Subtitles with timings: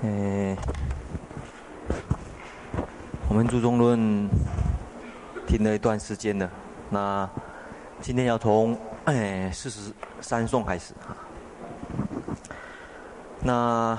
[0.00, 0.56] 呃，
[3.28, 4.28] 我们注中论
[5.44, 6.48] 听了一段时间了，
[6.88, 7.28] 那
[8.00, 11.16] 今天要从 哎四十三颂开始哈。
[13.42, 13.98] 那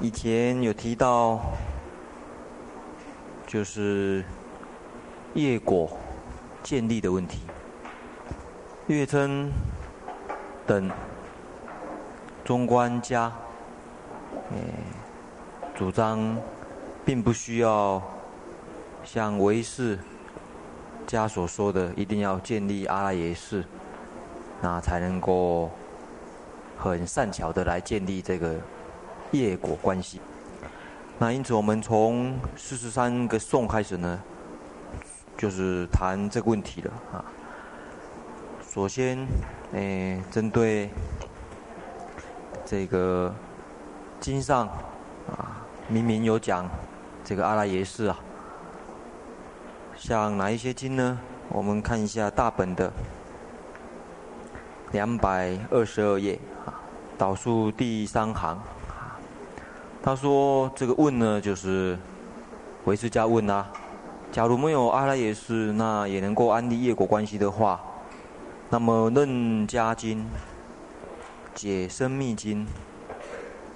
[0.00, 1.40] 以前有提到，
[3.46, 4.24] 就是
[5.34, 5.90] 业果
[6.62, 7.40] 建立的问题，
[8.86, 9.52] 月称
[10.66, 10.90] 等
[12.46, 13.30] 中观家。
[15.76, 16.36] 主张
[17.04, 18.00] 并不需要
[19.02, 19.98] 像唯识
[21.06, 23.64] 家所说的，一定要建立阿拉耶识，
[24.60, 25.70] 那才能够
[26.78, 28.54] 很善巧的来建立这个
[29.32, 30.20] 业果关系。
[31.18, 34.22] 那因此，我们从四十三个颂开始呢，
[35.36, 37.24] 就是谈这个问题了啊。
[38.70, 39.18] 首先，
[39.72, 40.88] 诶，针对
[42.64, 43.34] 这个。
[44.24, 44.66] 经上
[45.28, 46.66] 啊，明明有讲
[47.22, 48.16] 这个阿赖耶识啊，
[49.98, 51.18] 像哪一些经呢？
[51.50, 52.90] 我们看一下大本的
[54.92, 56.72] 两百二十二页啊，
[57.18, 58.56] 倒数第三行
[58.88, 59.20] 啊，
[60.02, 61.98] 他说这个问呢，就是
[62.86, 63.70] 唯识家问啊，
[64.32, 67.78] 假如没有阿赖耶识，那也能够安立业果关系的话，
[68.70, 70.26] 那么楞伽经、
[71.54, 72.66] 解生密经。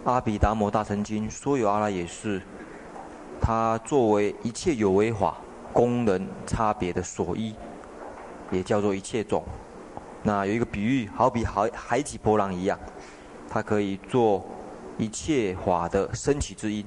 [0.09, 2.41] 阿毗达摩大乘经说有阿赖耶识，
[3.43, 5.37] 它作为一切有为法
[5.71, 7.55] 功能差别的所依，
[8.51, 9.45] 也叫做一切种。
[10.23, 12.81] 那有一个比喻，好比海海起波浪一样，
[13.51, 14.47] 它可以做
[14.97, 16.87] 一切法的升起之因。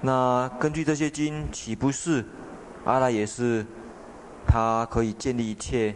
[0.00, 2.24] 那根据这些经，岂不是
[2.84, 3.64] 阿赖耶识，
[4.44, 5.94] 它可以建立一切？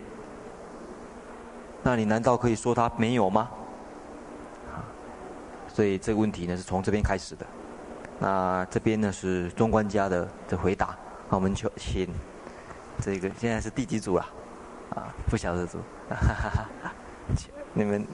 [1.83, 3.51] 那你难道可以说它没有吗？
[5.79, 7.47] 所以这个问题呢是从这边开始的，
[8.19, 10.99] 那这边呢是中观家的的回答，
[11.31, 12.13] 那我们就请
[13.01, 14.27] 这个现在是第几组了？
[14.97, 15.79] 啊，不晓得组，
[16.11, 16.93] 哈哈哈，
[17.75, 18.05] 你们。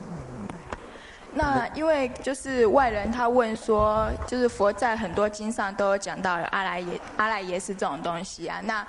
[1.33, 8.87] 那因为就是外人他问说，就是佛在很多经上都有讲到有阿赖耶阿赖耶识这种东西啊，那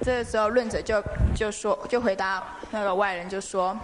[0.00, 1.04] 这个时候论者就
[1.36, 3.76] 就说就回答那个外人就说。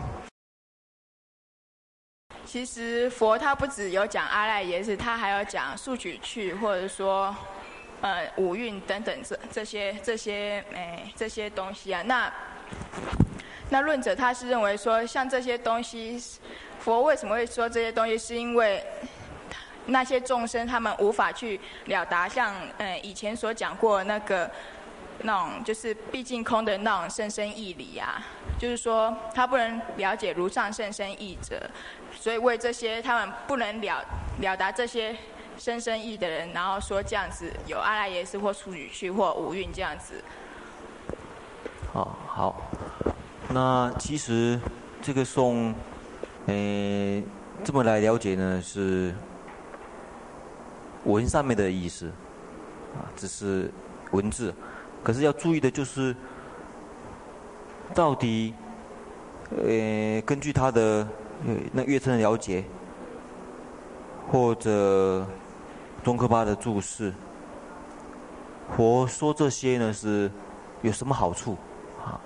[2.47, 7.35] 其实佛他不只有讲阿赖耶识，他还有讲数取趣，或者说，
[8.01, 12.03] 呃，五蕴等等这这些这些哎这些东西啊。
[12.07, 12.33] 那
[13.71, 16.23] 那论者他是认为说，像这些东西，
[16.79, 18.17] 佛为什么会说这些东西？
[18.17, 18.83] 是因为
[19.87, 24.49] 那些众生他们无法去了达，像嗯以前所讲过那个
[25.23, 28.25] 那种就是毕竟空的那种甚深义理啊，
[28.57, 31.61] 就是说他不能了解如上甚深义者。
[32.19, 34.03] 所以为这些他们不能了
[34.41, 35.15] 了达这些
[35.57, 40.15] 深深意的人，然后说这样子有阿赖耶识或处女去或五蕴这样子。
[41.93, 42.61] 哦，好。
[43.49, 44.59] 那其实
[45.01, 45.73] 这个颂，
[46.47, 47.23] 诶，
[47.63, 49.15] 这么来了解呢，是
[51.05, 52.07] 文上面的意思，
[52.97, 53.71] 啊，只是
[54.11, 54.53] 文字。
[55.05, 56.17] 可是要注意的就是，
[57.95, 58.53] 到底，
[59.51, 61.07] 呃，根据他的。
[61.73, 62.65] 那月称的了解，
[64.29, 65.25] 或者
[66.03, 67.13] 宗喀巴的注释，
[68.77, 70.29] 佛说这些呢是
[70.83, 71.57] 有什么好处？
[72.05, 72.19] 啊，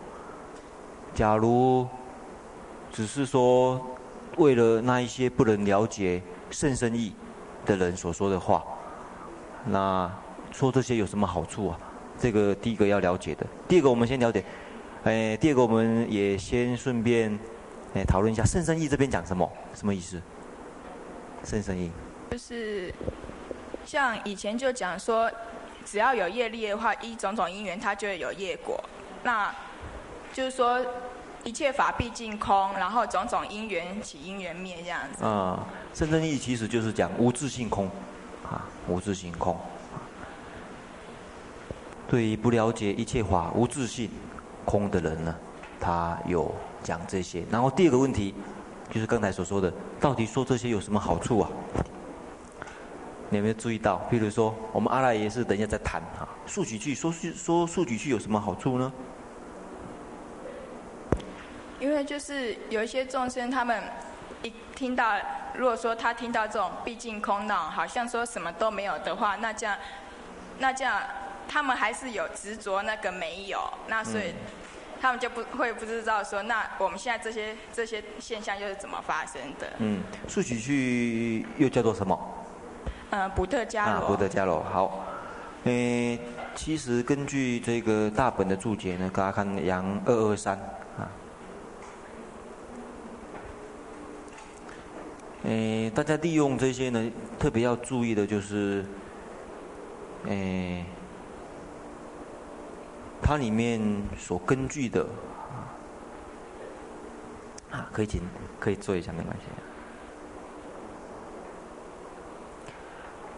[1.13, 1.87] 假如
[2.91, 3.79] 只是说
[4.39, 7.13] 为了那一些不能了解甚深意
[7.67, 8.65] 的人所说的话，
[9.67, 10.11] 那
[10.51, 11.79] 说这些有什么好处啊？
[12.19, 13.47] 这个第一个要了解的。
[13.69, 14.43] 第二个，我们先了解，
[15.05, 17.39] 哎，第二个我们也先顺便。
[17.95, 19.51] 哎，讨论一下甚深义这边讲什么？
[19.75, 20.21] 什么意思？
[21.43, 21.91] 甚深义
[22.31, 22.95] 就是
[23.85, 25.29] 像以前就讲说，
[25.85, 28.79] 只要有业力的话，一种种因缘，它就会有业果。
[29.25, 29.53] 那
[30.33, 30.81] 就是说，
[31.43, 35.25] 一切法毕竟空，然后种种因缘起，因缘灭这样子。
[35.25, 37.91] 啊、嗯，甚深义其实就是讲无自性空，
[38.45, 39.59] 啊，无自性空。
[42.07, 44.11] 对于不了解一切法无自性
[44.65, 45.35] 空的人呢，
[45.81, 46.55] 他有。
[46.83, 48.35] 讲这些，然后第二个问题，
[48.91, 51.51] 就是刚才所说的，到底说这些有什么好处啊？
[53.29, 53.97] 你有没有注意到？
[54.11, 58.93] 比如说，我们阿赖耶是等一下再谈哈，数据去说说数据去有什么好处呢？
[61.79, 63.83] 因为就是有一些众生，他们
[64.43, 65.15] 一听到，
[65.55, 69.77] 如果说他听到这种毕竟空那种，好像说什么都没有的话，那这样，
[70.59, 71.01] 那这样
[71.49, 74.35] 他们还是有执着那个没有，那所以。
[75.01, 79.67] 嗯他们就不会不知道说，那我们现在这些这些现象又是怎么发生的？
[79.79, 82.19] 嗯，数取去又叫做什么？
[83.09, 83.95] 嗯、呃，补特加罗。
[83.95, 85.07] 啊，补特加罗，好。
[85.65, 86.19] 诶，
[86.55, 90.55] 其实根据这个大本的注解呢，大家看阳二二三
[90.99, 91.09] 啊。
[95.45, 98.85] 诶，大家利用这些呢，特别要注意的就是，
[100.29, 100.85] 诶。
[103.23, 103.81] 它里面
[104.19, 105.07] 所根据的
[107.71, 108.21] 啊，可以请
[108.59, 109.45] 可以做一下没关系。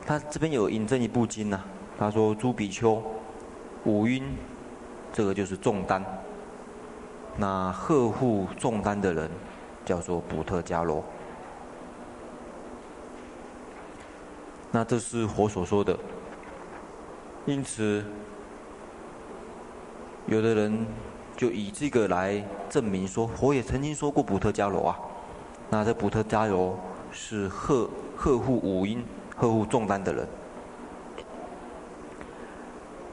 [0.06, 1.64] 他这边有引证一部经呐、啊，
[1.98, 3.02] 他说：“诸比丘，
[3.84, 4.24] 五蕴，
[5.12, 6.02] 这个就是重担。
[7.36, 9.30] 那呵护重担的人，
[9.84, 11.04] 叫做补特伽罗。
[14.70, 15.98] 那这是佛所说的，
[17.44, 18.02] 因此。”
[20.26, 20.86] 有的人
[21.36, 24.98] 就以这个来证明说，佛也曾经说过补特伽罗啊。
[25.68, 26.78] 那这补特伽罗
[27.10, 29.04] 是荷荷护五阴、
[29.34, 30.28] 荷护重担的人。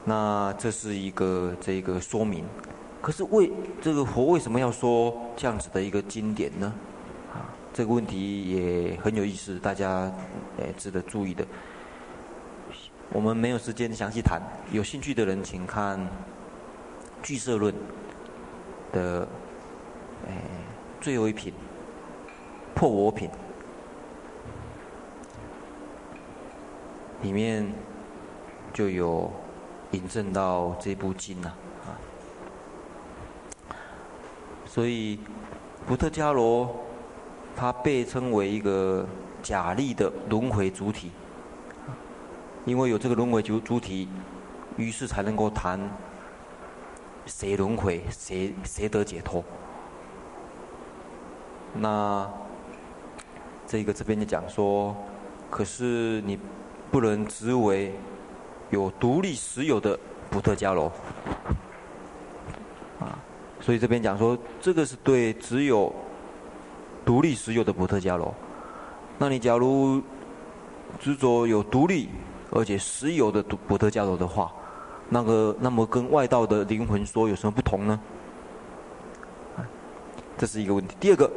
[0.04, 2.44] 那这是一个这个说明。
[3.02, 6.72] 可是为这个佛为什么要说这样子的一个经典呢？
[7.32, 10.12] 啊，这个问题也很有意思，大家
[10.58, 11.44] 也值得注意的。
[13.12, 14.40] 我们没有时间详细谈，
[14.70, 15.98] 有兴趣的人请看。
[17.22, 17.74] 俱色论
[18.92, 19.28] 的
[20.26, 20.34] 诶
[21.00, 21.52] 最后一品
[22.74, 23.30] 破我品
[27.22, 27.70] 里面
[28.72, 29.30] 就有
[29.90, 31.88] 引证到这部经啊，啊，
[34.64, 35.18] 所以
[35.86, 36.74] 伏特加罗
[37.54, 39.06] 他被称为一个
[39.42, 41.10] 假立的轮回主体，
[42.64, 44.08] 因为有这个轮回主主体，
[44.76, 45.78] 于是才能够谈。
[47.30, 49.42] 谁轮回，谁谁得解脱？
[51.72, 52.28] 那
[53.66, 54.94] 这个这边就讲说，
[55.48, 56.36] 可是你
[56.90, 57.94] 不能执为
[58.70, 59.96] 有独立实有的
[60.28, 60.92] 补特伽罗
[62.98, 63.16] 啊，
[63.60, 65.92] 所以这边讲说，这个是对只有
[67.04, 68.34] 独立实有的补特伽罗。
[69.18, 70.02] 那你假如
[70.98, 72.08] 执着有独立
[72.50, 74.52] 而且实有的补特伽罗的话，
[75.10, 78.00] 那个，那么跟外道的灵魂说有什么不同呢？
[80.38, 80.96] 这是一个问题。
[80.98, 81.30] 第二个，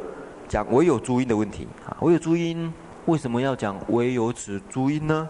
[0.48, 2.72] 讲唯有诸因的问题啊，唯有诸因
[3.06, 5.28] 为什么要讲唯有此诸因呢？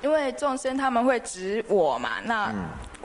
[0.00, 2.52] 因为众生他们会指我嘛，那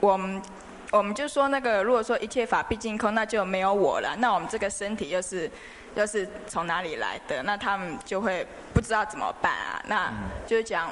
[0.00, 0.42] 我们
[0.90, 4.16] 我们就说那个，如果说一切法毕竟空，那就没有我了。
[4.18, 5.50] 那我们这个身体又是。
[5.94, 9.82] 又是从哪里来的，那他们就会不知道怎么办啊。
[9.88, 10.12] 那
[10.46, 10.90] 就是讲，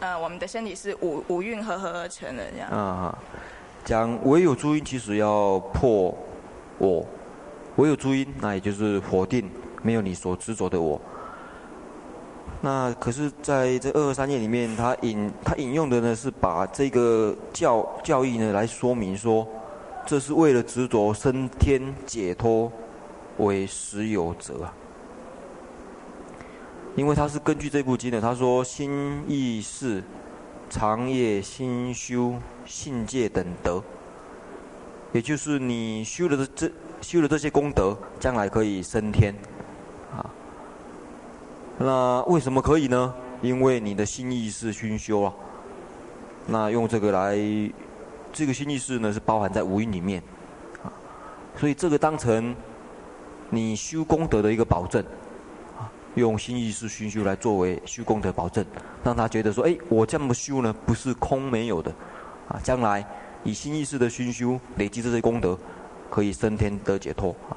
[0.00, 2.68] 呃，我们的身体是五五蕴合合而成的这样。
[2.68, 3.16] 啊，
[3.82, 6.14] 讲唯有诸因，其实要破
[6.76, 7.06] 我，
[7.76, 9.48] 唯有诸因，那也就是否定
[9.80, 11.00] 没有你所执着的我。
[12.60, 19.44] 那可是在这二二三页里面，他引他引用的呢，是把这个教教义呢来说明说，
[20.06, 22.70] 这是为了执着升天解脱。
[23.38, 24.72] 为实有者，
[26.94, 30.04] 因为他是根据这部经的，他说心意识、
[30.70, 33.82] 长业、心修、信戒等德，
[35.12, 36.70] 也就是你修了的这
[37.00, 39.34] 修了这些功德，将来可以升天，
[40.16, 40.30] 啊，
[41.76, 43.12] 那为什么可以呢？
[43.42, 45.34] 因为你的心意识熏修啊，
[46.46, 47.36] 那用这个来，
[48.36, 50.22] 这个心意识呢是包含在五蕴里面，
[50.84, 50.92] 啊，
[51.56, 52.54] 所以这个当成。
[53.48, 55.00] 你修功德的一个保证，
[55.78, 58.66] 啊，用心意识熏修来作为修功德保证，
[59.04, 61.94] 让他觉得说，哎，我这么修呢，不是空没有的，
[62.48, 63.06] 啊，将来
[63.44, 65.56] 以心意识的熏修累积这些功德，
[66.10, 67.54] 可以升天得解脱啊。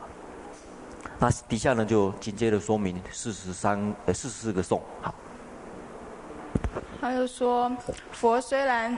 [1.18, 5.16] 那底下呢就紧接着说明四十三呃四十四个颂，好。
[7.02, 7.76] 他就说，
[8.12, 8.96] 佛虽然。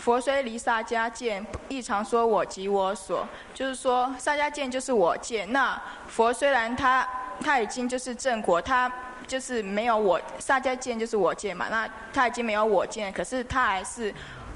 [0.00, 5.52] 佛虽离萨迦见，亦常说我即我所，就是说萨迦见就是我见。
[5.52, 7.06] 那佛虽然他
[7.42, 8.90] 他已经就是正果，他
[9.26, 11.66] 就是没有我萨迦见就是我见嘛。
[11.70, 14.12] 那他已经没有我见，可是他还是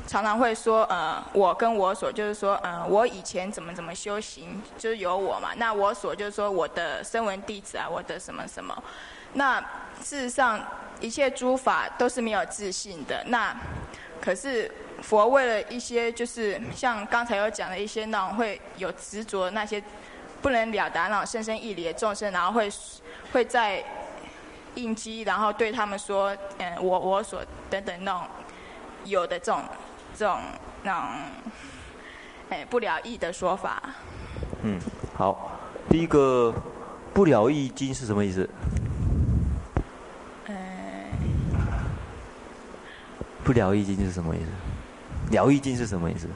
[0.06, 5.50] 常常会说，呃，我跟我所，就是说，呃，我以前怎么怎么修行，就是有我嘛。
[5.56, 8.82] 那我所就是说我的声闻弟子啊，我的什么什么。
[9.34, 9.60] 那
[10.02, 10.58] 事实上
[11.00, 13.22] 一切诸法都是没有自信的。
[13.26, 13.54] 那
[14.24, 14.70] 可是。
[15.02, 19.82] 佛为了一些，就是像刚才有讲的一些那种会有执着那些
[20.40, 22.70] 不能了达那种深深义理的众生，然后会
[23.32, 23.84] 会在
[24.76, 28.22] 应机，然后对他们说，嗯，我我所等等那种
[29.04, 29.62] 有的这种
[30.16, 30.38] 这种
[30.84, 31.10] 那种
[32.48, 33.82] 哎不了义的说法。
[34.62, 34.80] 嗯，
[35.14, 35.58] 好，
[35.90, 36.54] 第一个
[37.12, 38.48] 不了义经是什么意思？
[43.44, 44.46] 不聊易经是什么意思？
[45.30, 46.26] 聊易经是什么意思？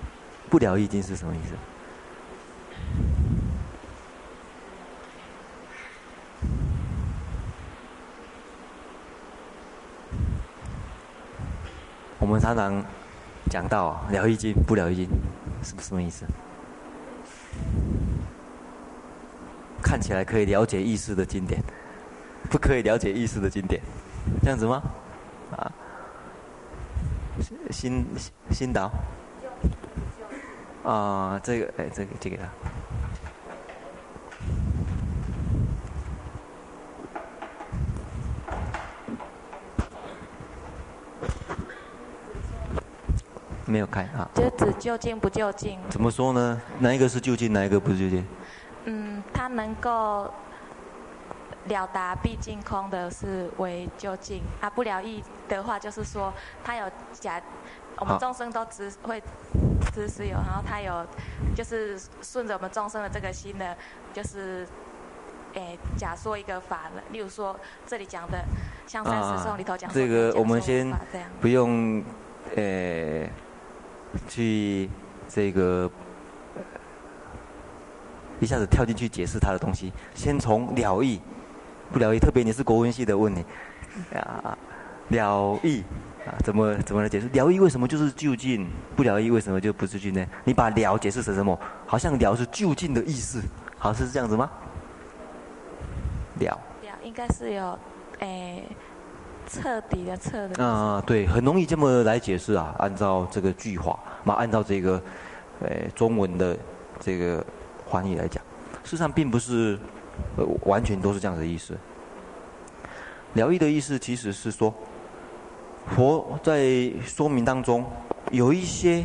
[0.51, 1.55] 不聊易经是什么意思？
[12.19, 12.85] 我们常常
[13.51, 15.09] 讲到聊易经、不聊易经，
[15.63, 16.27] 是什么意思？
[19.83, 21.63] 看起来可以了解意思的经典，
[22.51, 23.81] 不可以了解意思的经典，
[24.43, 24.83] 这样子吗？
[25.57, 25.73] 啊？
[27.71, 28.07] 新
[28.51, 28.91] 新岛，
[30.85, 32.49] 啊、呃，这个哎，这个这个他，
[43.67, 44.29] 没有开啊。
[44.35, 45.79] 就指就近不就近？
[45.89, 46.61] 怎么说呢？
[46.79, 48.27] 哪一个是就近，哪一个不是就近？
[48.85, 50.33] 嗯，他能够。
[51.69, 56.33] 了达毕竟空的是为究竟啊，不了义的话就是说，
[56.65, 57.41] 他有假，
[57.99, 59.23] 我们众生都只会
[59.95, 61.07] 知是有，然后他有
[61.55, 63.77] 就是顺着我们众生的这个心呢，
[64.13, 64.67] 就是
[65.55, 68.45] 诶假说一个法了，例如说这里讲的
[68.87, 70.91] 像三十颂里头讲、啊、这个，我们先
[71.41, 72.03] 不用
[72.57, 73.31] 诶
[74.29, 74.89] 去
[75.29, 75.91] 这个
[78.41, 81.21] 一下子跳进去解释他的东西，先从了义。
[81.93, 83.45] 不了义，特别你是国文系的，问你，
[84.15, 84.57] 啊，
[85.09, 85.83] 了义
[86.27, 87.29] 啊，怎么怎么来解释？
[87.29, 88.69] 了义为什么就是就近？
[88.95, 90.25] 不了义为什么就不是近呢？
[90.45, 91.59] 你把了解释成什么？
[91.87, 93.43] 好像了是就近的意思，
[93.79, 94.51] 好是这样子吗？
[96.41, 96.61] 了。
[96.83, 97.79] 了应该是有，
[98.19, 98.69] 诶，
[99.49, 100.63] 彻底的彻的。
[100.63, 102.75] 啊，对，很容易这么来解释啊。
[102.79, 105.03] 按照这个句话，嘛，按照这个，
[105.63, 106.55] 诶，中文的
[107.01, 107.43] 这个
[107.91, 108.45] 翻译来讲，
[108.85, 109.79] 事实上并不是。
[110.37, 111.77] 呃，完全都是这样的意思。
[113.35, 114.73] 了义的意思其实是说，
[115.95, 117.85] 佛在说明当中
[118.31, 119.05] 有一些，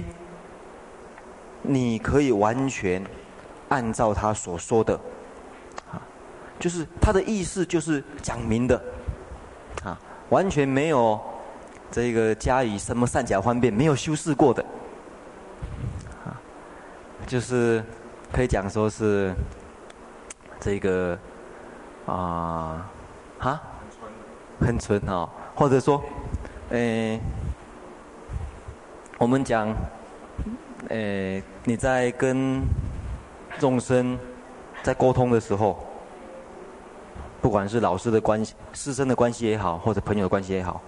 [1.62, 3.04] 你可以完全
[3.70, 4.96] 按照他所说的，
[5.92, 6.02] 啊，
[6.60, 8.82] 就是他的意思就是讲明的，
[9.84, 11.20] 啊，完全没有
[11.92, 14.66] 这个加以什么善巧方便，没有修饰过的，
[16.26, 16.40] 啊，
[17.28, 17.84] 就是
[18.32, 19.36] 可以讲说是。
[20.64, 21.20] 这个
[22.06, 22.90] 啊，
[23.38, 23.62] 哈，
[24.62, 26.02] 很纯哦，或者说，
[26.70, 27.20] 诶，
[29.18, 29.76] 我们讲，
[30.88, 32.62] 诶，你在跟
[33.60, 34.18] 众生
[34.82, 35.86] 在沟通的时候，
[37.42, 40.82] 不管是老师的关系、师生的关系也好，或者朋友的关系也好，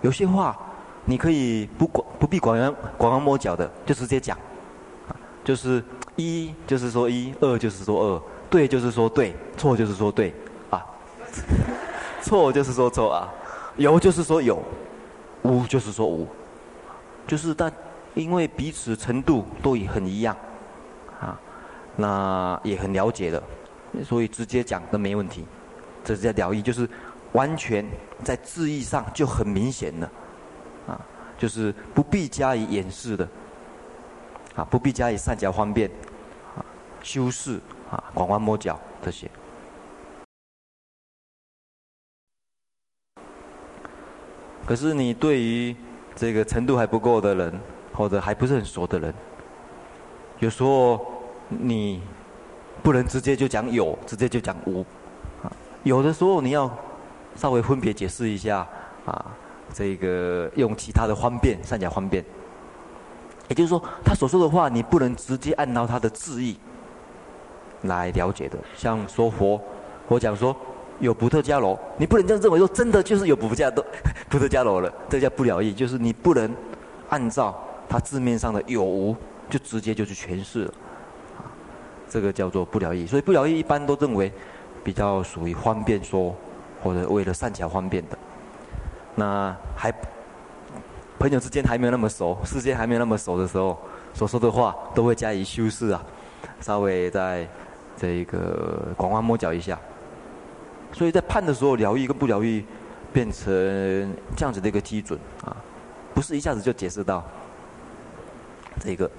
[0.00, 0.56] 有些话
[1.04, 4.38] 你可以不管不必拐弯拐弯抹角的，就直接讲，
[5.42, 5.82] 就是
[6.14, 8.22] 一就是说一，二就是说二。
[8.50, 10.32] 对就是说对，错就是说对，
[10.70, 10.84] 啊，
[12.22, 13.28] 错就是说错啊，
[13.76, 14.62] 有就是说有，
[15.42, 16.26] 无就是说无，
[17.26, 17.70] 就是但
[18.14, 20.34] 因为彼此程度都也很一样，
[21.20, 21.38] 啊，
[21.96, 23.42] 那也很了解的，
[24.02, 25.44] 所以直接讲都没问题，
[26.02, 26.88] 这是叫了义，就是
[27.32, 27.84] 完全
[28.24, 30.10] 在字义上就很明显了，
[30.86, 31.00] 啊，
[31.36, 33.28] 就是不必加以掩饰的，
[34.56, 35.90] 啊，不必加以善巧方便，
[36.56, 36.64] 啊，
[37.02, 37.60] 修饰。
[37.90, 39.30] 啊，拐弯抹角这些。
[44.66, 45.74] 可是你对于
[46.14, 47.60] 这个程度还不够的人，
[47.94, 49.14] 或者还不是很熟的人，
[50.40, 51.06] 有时候
[51.48, 52.02] 你
[52.82, 54.84] 不能直接就讲有，直接就讲无。
[55.84, 56.70] 有的时候你要
[57.34, 58.66] 稍微分别解释一下
[59.06, 59.26] 啊，
[59.72, 62.22] 这个用其他的方便，善巧方便。
[63.48, 66.58] 也就是说，他所说的话，你不能直接按照他的字义。
[67.82, 69.60] 来了解的，像说佛，
[70.08, 70.54] 佛讲说
[70.98, 73.84] 有不特伽罗，你不能这样认为说真的就是有不特伽罗，
[74.28, 76.52] 补特伽罗了，这叫不了义，就是你不能
[77.08, 77.56] 按照
[77.88, 79.14] 它字面上的有无
[79.48, 80.74] 就直接就去诠释了，
[81.36, 81.46] 啊
[82.08, 83.06] 这个叫做不了义。
[83.06, 84.32] 所以不了义一般都认为
[84.82, 86.34] 比较属于方便说，
[86.82, 88.18] 或者为了善巧方便的。
[89.14, 89.92] 那还
[91.18, 93.78] 朋友之间还没有那么熟，世间还没有那么熟的时候，
[94.14, 96.02] 所说的话都会加以修饰啊，
[96.60, 97.46] 稍微在。
[97.98, 99.78] 这一个拐弯抹角一下，
[100.92, 102.64] 所以在判的时候，疗愈跟不疗愈
[103.12, 103.44] 变成
[104.36, 105.56] 这样子的一个基准啊，
[106.14, 107.24] 不是一下子就解释到
[108.80, 109.10] 这个。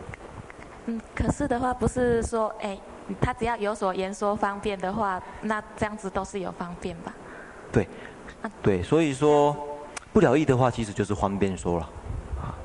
[0.86, 2.78] 嗯，可是的话，不是说，哎，
[3.20, 7.14] 他只要有所言说方便的话，那这样子都是有方便吧？
[7.72, 7.88] 对，
[8.64, 9.56] 对，所以说
[10.14, 11.90] 不了义的话，其实就是方便说了
[12.42, 12.56] 啊。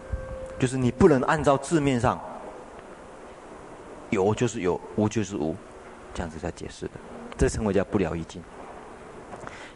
[0.59, 2.19] 就是你不能按照字面上，
[4.09, 5.55] 有就是有，无就是无，
[6.15, 6.93] 这样子在解释的，
[7.37, 8.43] 这称为叫不了一境。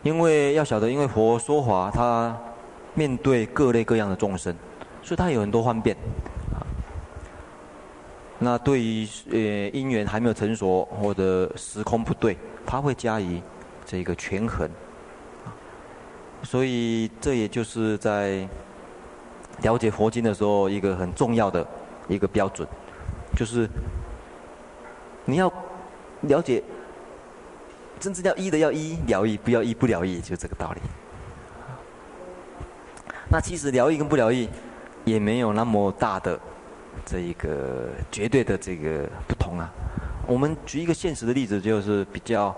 [0.03, 2.35] 因为要晓得，因为佛说法，他
[2.95, 4.55] 面对各类各样的众生，
[5.03, 5.97] 所以他有很多幻变。
[8.39, 9.39] 那对于呃
[9.71, 13.43] 因缘还没有成熟或者时空不对，他会加以
[13.85, 14.71] 这个权衡。
[16.45, 18.49] 所以这也就是在
[19.63, 21.67] 了解佛经的时候一个很重要的
[22.07, 22.67] 一个标准，
[23.37, 23.69] 就是
[25.25, 25.53] 你要
[26.23, 26.63] 了解
[28.01, 30.81] 真正要医的要医疗愈，不要医不了义，就这个道理。
[33.31, 34.49] 那其实疗愈跟不疗愈
[35.05, 36.39] 也没有那么大的。
[37.07, 39.73] 这一个绝对的这个不同啊，
[40.27, 42.55] 我们举一个现实的例子，就是比较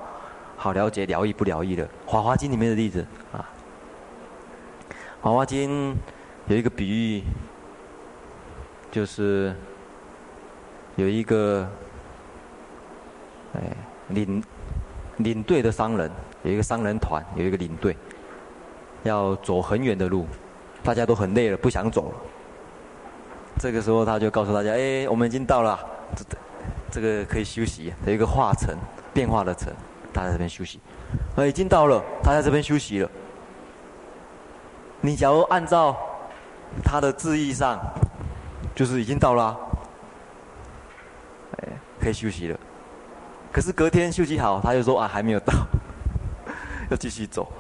[0.57, 3.47] 好了解疗愈不疗愈的《法华经》里面的例子啊，
[5.23, 5.93] 《法华经》
[6.49, 7.23] 有一个比喻，
[8.91, 9.55] 就是
[10.97, 11.69] 有一个
[13.55, 13.61] 哎
[14.09, 14.43] 领
[15.19, 16.11] 领队的商人，
[16.43, 17.97] 有一个商人团，有一个领队，
[19.03, 20.27] 要走很远的路，
[20.83, 22.17] 大家都很累了，不想走了。
[23.59, 25.79] 这个时候，他就告诉大家：“哎，我们已经到了，
[26.17, 26.25] 这
[26.91, 27.93] 这个可以休息。
[28.07, 28.75] 有一个化城，
[29.13, 29.71] 变化的城，
[30.13, 30.81] 大家在这边休息。
[31.37, 33.11] 呃，已经到了，他在这边休息了。
[35.03, 35.95] 你假如按照
[36.83, 37.79] 他的字义上，
[38.75, 39.57] 就是已经到了，
[41.59, 41.69] 哎，
[42.01, 42.59] 可以休息了。
[43.53, 45.53] 可是隔天休息好，他就说啊，还没有到，
[46.91, 47.51] 要继续走。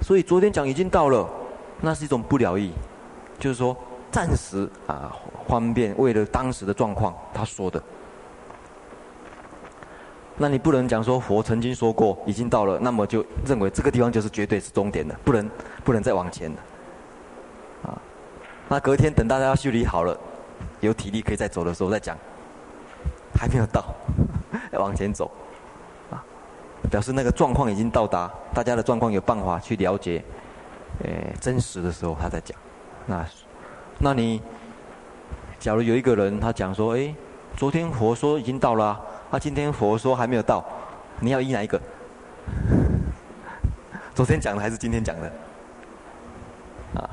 [0.00, 1.28] 所以昨天讲已经到了，
[1.80, 2.72] 那是一种不了义，
[3.38, 3.76] 就是说。”
[4.12, 5.10] 暂时啊，
[5.48, 7.82] 方便为了当时的状况，他说的。
[10.36, 15.50] 那你不能讲说佛曾经说过已经到了，那么就认为这个地方就是绝对是终点的，不能
[15.82, 16.56] 不能再往前了。
[17.84, 17.96] 啊，
[18.68, 20.14] 那隔天等大家要修理好了，
[20.80, 22.14] 有体力可以再走的时候再讲，
[23.34, 23.94] 还没有到，
[24.78, 25.30] 往前走，
[26.10, 26.24] 啊，
[26.90, 30.22] 表示那个状况已经到达，大家的状况有办法去了解，
[31.02, 32.56] 呃，真实的时候他在讲，
[33.06, 33.24] 那。
[34.04, 34.42] 那你，
[35.60, 37.14] 假如有一个人他讲说，哎，
[37.56, 40.64] 昨天佛说已经到了，啊，今天佛说还没有到，
[41.20, 41.80] 你要依哪一个？
[44.12, 45.32] 昨天讲的还是今天讲的？
[46.96, 47.08] 啊，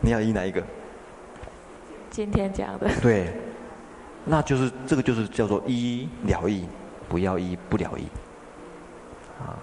[0.00, 0.62] 你要依哪一个？
[2.10, 2.88] 今天讲的。
[3.02, 3.32] 对，
[4.24, 6.66] 那就是这个就是叫做一了义，
[7.08, 8.06] 不要一不了义。
[9.40, 9.56] 啊，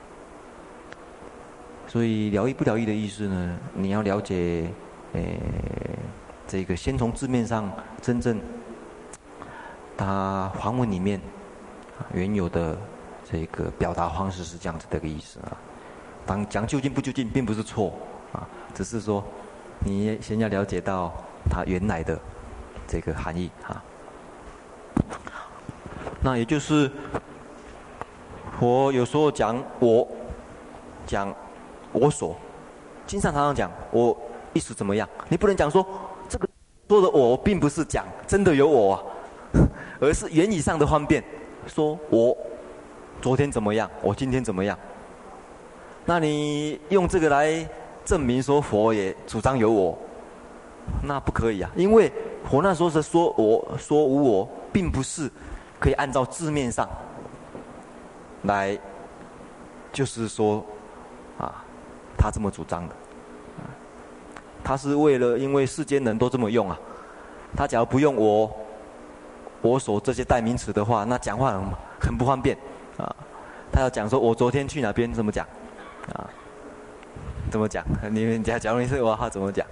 [1.88, 4.70] 所以了义不了义的意思呢，你要了解。
[5.14, 5.40] 诶，
[6.46, 8.40] 这个先从字面上真正，
[9.96, 11.20] 它梵文里面
[12.14, 12.78] 原有的
[13.24, 15.56] 这个表达方式是这样子的一个意思啊。
[16.26, 17.94] 当讲究竟不究竟，并不是错
[18.34, 19.24] 啊，只是说
[19.80, 21.14] 你先要了解到
[21.50, 22.20] 它原来的
[22.86, 23.82] 这个含义啊。
[26.22, 26.90] 那也就是
[28.60, 30.08] 我有时候讲我，
[31.06, 31.34] 讲
[31.92, 32.36] 我所，
[33.06, 34.18] 经常常常讲我。
[34.54, 35.08] 意思怎么样？
[35.30, 35.86] 你不能讲说
[36.28, 36.50] 这个
[36.90, 39.04] 说的我并不是讲真的有我，啊，
[40.02, 41.24] 而是言语上的方便。
[41.68, 42.36] 说我
[43.22, 44.76] 昨天怎么样，我今天怎么样？
[46.06, 47.64] 那你用这个来
[48.04, 49.96] 证明说佛也主张有我，
[51.04, 51.70] 那不可以啊！
[51.76, 52.12] 因为
[52.50, 55.30] 佛那时候是说我说无我，并不是
[55.80, 56.88] 可以按照字面上
[58.44, 58.78] 来，
[59.92, 60.66] 就是说
[61.38, 61.64] 啊，
[62.18, 62.96] 他这么主张的。
[64.64, 66.78] 他是为了，因为世间人都这么用啊。
[67.56, 68.52] 他假如不用我，
[69.62, 71.64] 我所这些代名词的话，那讲话很
[72.02, 72.58] 很不方便
[72.98, 73.16] 啊。
[73.72, 75.48] 他要讲说，我昨天去哪边，怎么讲
[76.14, 76.28] 啊？
[77.50, 77.86] 怎么讲？
[78.12, 79.66] 你们假假如你是我，他怎么讲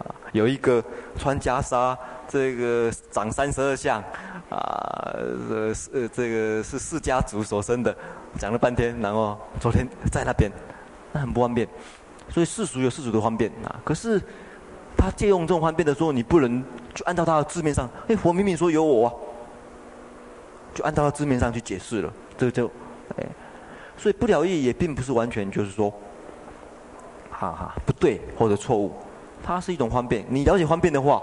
[0.00, 0.04] 啊？
[0.32, 0.84] 有一个
[1.16, 1.96] 穿袈裟，
[2.28, 4.04] 这个长三十二相
[4.52, 5.16] 啊，
[5.48, 7.96] 呃，是这个是释迦族所生的，
[8.38, 10.52] 讲了半天，然后昨天在那边，
[11.10, 11.66] 那很不方便。
[12.28, 14.20] 所以世俗有世俗的方便啊，可是
[14.96, 16.62] 他借用这种方便的时候，你不能
[16.94, 19.12] 就按照他的字面上，哎，佛明明说有我啊，
[20.74, 22.66] 就按照他字面上去解释了，这个就
[23.16, 23.26] 哎，
[23.96, 25.90] 所以不了义也并不是完全就是说，
[27.30, 28.92] 哈哈不对或者错误，
[29.42, 30.24] 它是一种方便。
[30.28, 31.22] 你了解方便的话，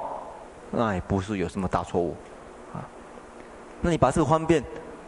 [0.72, 2.16] 那也不是有什么大错误。
[3.82, 4.64] 那你把这个方便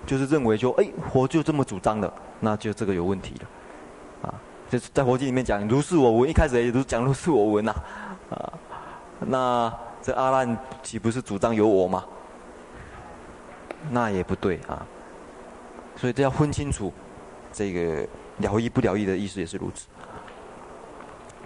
[0.06, 4.30] 就是认为说，哎，佛就这么主张的，那就这个有问题了。
[4.30, 4.34] 啊
[4.70, 7.76] 就是在佛经里面讲如是我闻，一开始也都讲如是我闻呐，
[8.30, 8.54] 啊，
[9.20, 12.06] 那这阿难岂不是主张有我吗？
[13.90, 14.86] 那也不对啊，
[15.98, 16.94] 所以这要分清楚，
[17.52, 18.08] 这个
[18.38, 19.88] 了义不了义的意思也是如此。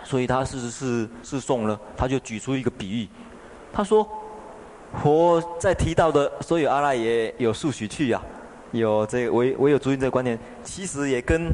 [0.03, 3.07] 所以他是是是颂呢，他就举出一个比喻，
[3.73, 4.07] 他说，
[5.01, 8.21] 佛在提到的所有阿赖耶有数许趣呀，
[8.71, 11.51] 有这个我我有足印这个观念，其实也跟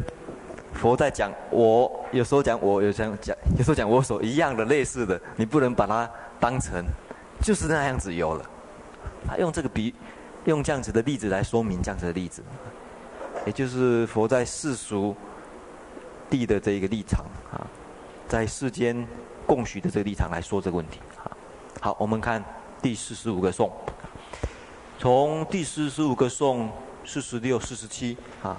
[0.73, 6.86] 佛在讲我有时候讲我有时候讲有时候讲我所一样的类似的，你不能把它当成
[7.41, 8.45] 就是那样子有了。
[9.27, 9.93] 他用这个比
[10.45, 12.41] 用这样子的例子来说明这样子的例子，
[13.45, 15.15] 也就是佛在世俗
[16.30, 17.67] 地的这一个立场啊，
[18.27, 19.06] 在世间
[19.45, 21.30] 共许的这个立场来说这个问题啊。
[21.82, 22.43] 好，我们看
[22.82, 23.72] 第四十五个颂，
[24.98, 26.72] 从第四十五个颂
[27.06, 28.58] 四十六、四十七啊，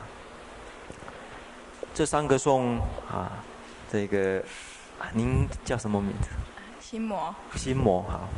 [1.92, 2.78] 这三个颂
[3.10, 3.42] 啊，
[3.90, 4.42] 这个
[5.12, 6.28] 您叫什么名字？
[6.80, 7.34] 心魔。
[7.56, 8.28] 心魔，好。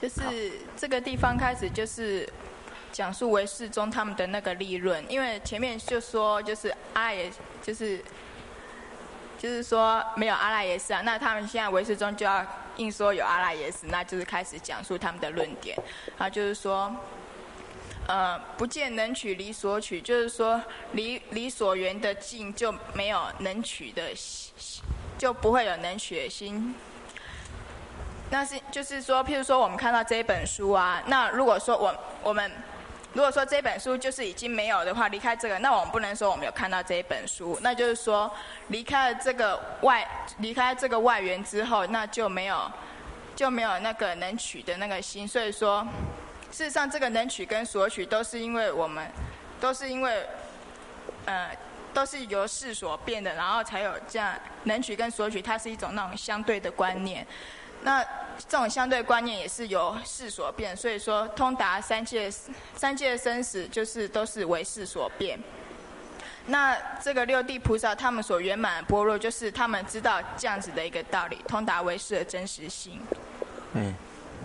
[0.00, 2.28] 就是这个地方开始就是
[2.92, 8.04] 讲述为世宗他们的那个利润，因为前面就说就是阿赖耶，就是
[9.38, 12.46] 就是说没有阿赖耶识啊，那他们现在为世宗就要
[12.78, 15.76] 硬说有阿赖耶识，那就是开始讲述他们的论点，
[16.16, 16.90] 啊，就是说，
[18.06, 20.60] 呃，不见能取离所取，就是说
[20.92, 24.02] 离离所缘的近就没有能取的，
[25.18, 26.74] 就不会有能取的心。
[28.30, 32.50] 那是就是说，譬如说，我们看到这一本书啊，那如果说我我们
[33.14, 38.30] 如果说这本书就是已经没有的话，离开这个，那我们不能说我们有看到这一本书，那就是说
[38.68, 40.06] 离开了这个外
[40.38, 42.70] 离开这个外援之后，那就没有
[43.34, 45.26] 就没有那个能取的那个心。
[45.26, 45.86] 所以说，
[46.52, 49.10] 事实上这个能取跟索取都是因为我们
[49.58, 50.26] 都是因为
[51.24, 51.50] 呃
[51.94, 57.26] 都是由事所变的，然后才有这样能取跟索取，它是一种那种相对的观念。
[57.82, 58.04] 那
[58.46, 62.30] 这种相对观念也是由事所变，所以说通达三界
[62.76, 65.38] 三界生死就是都是为识所变。
[66.46, 73.00] 那这个六地菩萨他们所圆满的般若，就是他们知道这样子的一个道理，通达为识的真实性。
[73.74, 73.94] 嗯，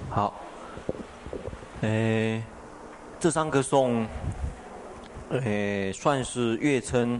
[0.09, 0.33] 好。
[1.81, 2.41] 诶，
[3.19, 4.07] 这三个颂，
[5.29, 7.19] 诶，算是月称，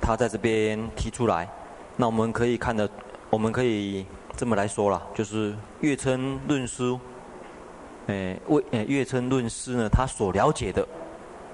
[0.00, 1.48] 他在这边提出来。
[1.96, 2.88] 那我们可以看的，
[3.30, 4.04] 我们可以。
[4.36, 6.98] 这么来说了，就是月称论师，
[8.08, 10.86] 诶，为诶月称论师呢，他所了解的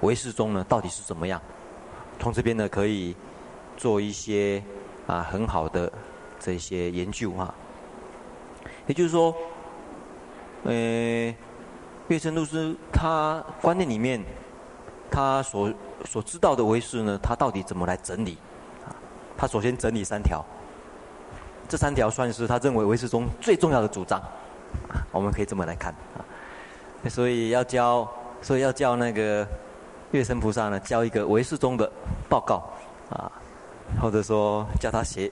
[0.01, 1.39] 唯识中呢，到底是怎么样？
[2.19, 3.15] 从这边呢，可以
[3.77, 4.63] 做一些
[5.05, 5.91] 啊很好的
[6.39, 7.53] 这些研究啊。
[8.87, 9.33] 也就是说，
[10.63, 11.35] 诶，
[12.07, 14.23] 月称论师他观念里面，
[15.11, 15.71] 他所
[16.05, 18.37] 所知道的唯识呢，他到底怎么来整理？
[19.37, 20.43] 他首先整理三条。
[21.71, 24.21] 这三条算是他认为唯识宗最重要的主张，
[25.09, 26.19] 我们可以这么来看啊。
[27.09, 28.05] 所以要教，
[28.41, 29.47] 所以要叫那个
[30.11, 31.89] 月称菩萨呢，交一个唯识宗的
[32.27, 32.69] 报告
[33.09, 33.31] 啊，
[34.01, 35.31] 或者说叫他写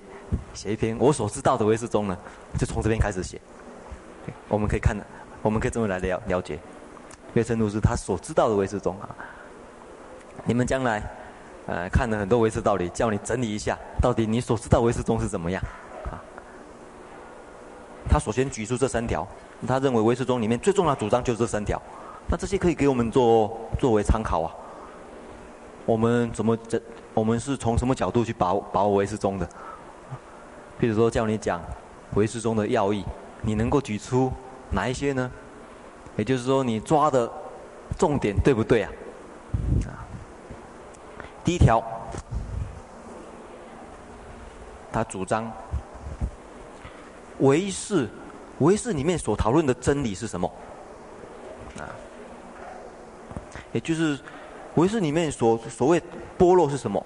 [0.53, 2.17] 写一篇我所知道的唯识宗呢，
[2.57, 3.37] 就从这边开始写。
[4.47, 4.95] 我们可以看，
[5.41, 6.57] 我们可以这么来了了解
[7.33, 9.09] 月称论师他所知道的唯识宗啊。
[10.45, 11.03] 你们将来
[11.67, 15.61] 呃看了很多唯识道理，叫你整理一下，到底你所知道唯识宗是怎么样？
[18.09, 19.25] 他首先举出这三条，
[19.67, 21.79] 他认为唯识宗里面最重要的主张就是这三条，
[22.27, 24.51] 那这些可以给我们做作为参考啊。
[25.85, 26.81] 我们怎么这？
[27.13, 29.47] 我们是从什么角度去把握把握唯识宗的？
[30.79, 31.61] 比如说叫你讲
[32.15, 33.05] 唯识宗的要义，
[33.41, 34.31] 你能够举出
[34.71, 35.29] 哪一些呢？
[36.15, 37.31] 也就是说你抓的
[37.97, 38.91] 重点对不对啊？
[39.85, 40.01] 啊，
[41.43, 41.83] 第一条，
[44.91, 45.51] 他主张。
[47.39, 48.07] 唯识，
[48.59, 50.51] 唯识里面所讨论的真理是什么？
[51.77, 51.87] 啊，
[53.71, 54.19] 也就是
[54.75, 56.01] 唯识里面所所谓
[56.37, 57.05] 般若是什么？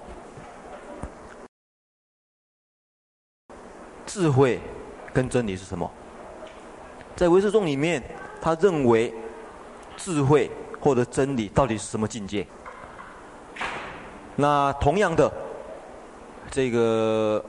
[4.06, 4.60] 智慧
[5.12, 5.88] 跟真理是什么？
[7.14, 8.02] 在唯识宗里面，
[8.40, 9.14] 他认为
[9.96, 12.44] 智慧或者真理到底是什么境界？
[14.34, 15.32] 那同样的，
[16.50, 17.44] 这个。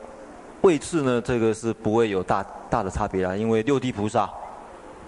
[0.66, 4.28] 位次呢，这个是不会有大大的差别啦，因为六地菩萨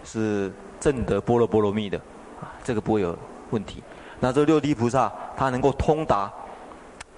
[0.03, 1.97] 是证得般若波罗蜜的，
[2.39, 3.17] 啊，这个不会有
[3.49, 3.81] 问题。
[4.19, 6.31] 那这六地菩萨他能够通达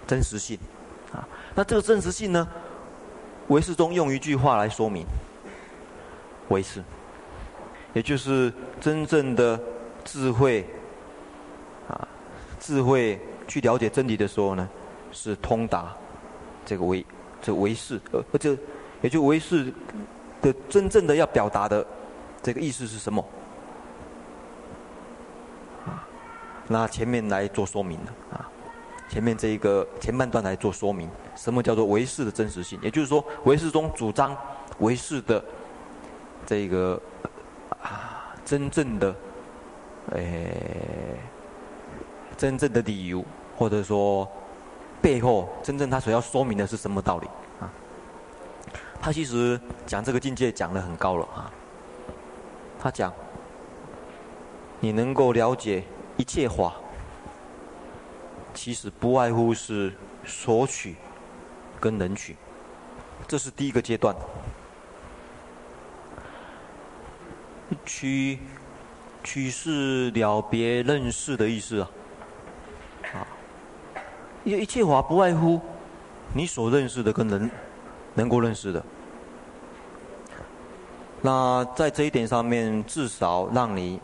[0.08, 0.58] 真实性，
[1.12, 2.48] 啊，那这个真实性呢，
[3.50, 5.06] 唯识中用一句话来说明，
[6.48, 6.82] 唯识，
[7.94, 9.60] 也就是真正的
[10.06, 10.66] 智慧，
[11.90, 12.08] 啊，
[12.58, 14.70] 智慧去了解真理的时候呢，
[15.12, 15.94] 是通达
[16.66, 17.06] 这个唯。
[17.42, 18.58] 这唯识，呃，这
[19.02, 19.74] 也就唯识
[20.42, 21.86] 的真正的要表达的
[22.42, 23.24] 这个意思是什么？
[25.86, 26.08] 啊，
[26.68, 28.50] 那前面来做说明的啊，
[29.10, 32.80] 前面这一个前半段来做说明，什么叫做唯识的真实性？
[32.82, 34.36] 也就是说，唯识中主张
[34.80, 35.44] 唯识的
[36.46, 37.02] 这个
[37.82, 39.16] 啊真正的，
[40.12, 41.18] 诶，
[42.38, 43.24] 真正的理由，
[43.58, 44.30] 或者说
[45.02, 47.28] 背后真正他所要说明的是什么道理
[47.60, 47.72] 啊？
[49.02, 51.52] 他其实讲这个境界讲得很高了啊。
[52.82, 53.14] 他讲，
[54.80, 55.84] 你能够了解
[56.18, 56.74] 一切法，
[58.54, 59.94] 其实不外乎是
[60.26, 60.96] 索取
[61.80, 62.36] 跟能取，
[63.28, 64.16] 这是第一个阶段。
[67.86, 68.40] 取，
[69.24, 71.90] 取是了别认识的意思啊，
[74.44, 75.60] 一一切法不外乎
[76.34, 77.50] 你所认识的跟能
[78.16, 78.84] 能够认识的。
[81.22, 84.00] 那在这一点上面，至少让你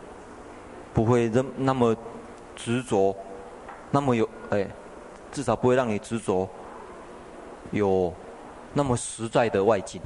[0.93, 1.95] 不会那那么
[2.55, 3.15] 执着，
[3.91, 4.67] 那么有哎，
[5.31, 6.47] 至少不会让你执着
[7.71, 8.13] 有
[8.73, 10.01] 那么实在的外境。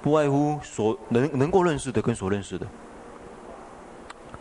[0.00, 2.66] 不外乎所能能够认识的跟所认识的，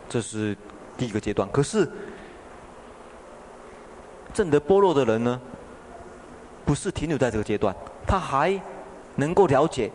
[0.10, 0.58] 这是
[0.98, 1.48] 第一个阶段。
[1.52, 1.88] 可是
[4.34, 5.40] 正得般若的人呢，
[6.66, 7.76] 不是停留在这个阶段，
[8.08, 8.60] 他还
[9.16, 9.92] 能够了解，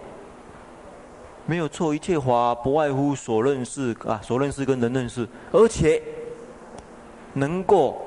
[1.46, 6.02] 没有错，一切法不外乎所认识啊，所认识跟能认识，而且
[7.34, 8.00] 能够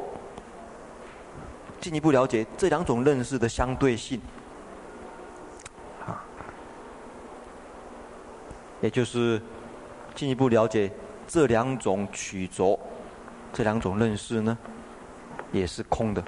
[1.80, 4.20] 进一步了解这两种认识的相对性。
[6.06, 6.24] 啊
[8.82, 9.42] 也就是
[10.16, 10.90] 进一步了解
[11.28, 12.80] 这两种曲轴，
[13.52, 14.58] 这两种认识呢，
[15.52, 16.22] 也是空的。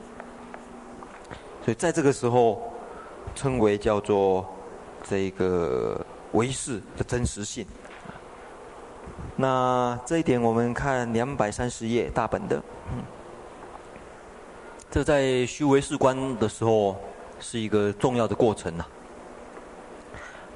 [1.64, 2.62] 所以在这个时候，
[3.36, 4.46] 称为叫做
[5.04, 6.00] 这个
[6.34, 7.66] 唯识的真实性。
[9.36, 13.04] 那这一点我们看两百三十页大本的，嗯，
[14.90, 16.96] 这在修唯识观的时候
[17.40, 18.86] 是一个重要的过程呐。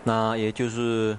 [0.04, 1.18] 那也就是。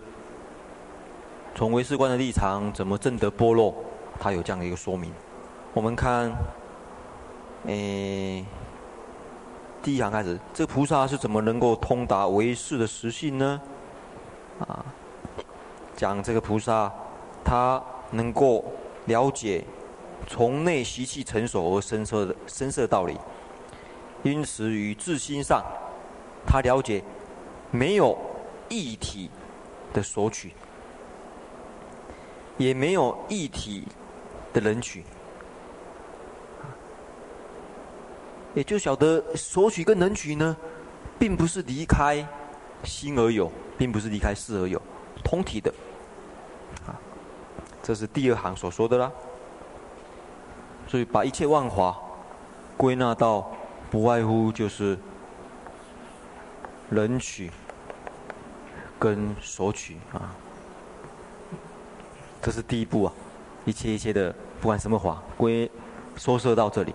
[1.58, 3.74] 从唯识观的立场，怎么证得般若？
[4.20, 5.10] 他有这样的一个说明。
[5.72, 6.30] 我们看，
[7.66, 8.44] 诶，
[9.82, 13.60] 第一行开始，这个菩萨是怎么能够通达唯识的实性呢？
[14.60, 14.84] 啊，
[15.96, 16.92] 讲这个菩萨，
[17.44, 18.64] 他能够
[19.06, 19.64] 了解
[20.26, 23.16] 从内习气成熟而生色的生色道理，
[24.22, 25.64] 因此于自心上，
[26.46, 27.02] 他了解
[27.70, 28.16] 没有
[28.68, 29.30] 一体
[29.92, 30.52] 的索取。
[32.58, 33.84] 也没有一体
[34.54, 35.04] 的能取，
[38.56, 40.56] 也就晓得索取跟能取呢，
[41.18, 42.26] 并不是离开
[42.82, 44.80] 心而有，并不是离开事而有，
[45.22, 45.70] 通体的，
[46.86, 46.96] 啊，
[47.82, 49.12] 这是第二行所说的啦。
[50.88, 51.98] 所以把一切万法
[52.78, 53.52] 归纳到
[53.90, 54.96] 不外乎就是
[56.88, 57.50] 能取
[58.98, 60.34] 跟索取啊。
[62.40, 63.12] 这是第一步啊，
[63.66, 65.70] 一切一切的，不管什么法，归
[66.16, 66.94] 收摄到这里。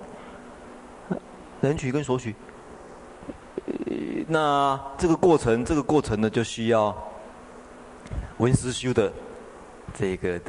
[1.62, 2.36] 能取跟索取，
[4.28, 6.96] 那这个过程，这个过程呢，就需要
[8.38, 9.14] 闻思修的
[9.94, 10.42] 这个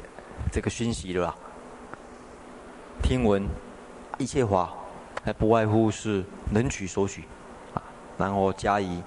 [0.50, 1.34] 这个熏习了。
[3.02, 3.46] 听闻
[4.16, 4.72] 一切法，
[5.22, 7.24] 还不外乎是能取所取
[7.74, 7.82] 啊，
[8.16, 9.02] 然后加以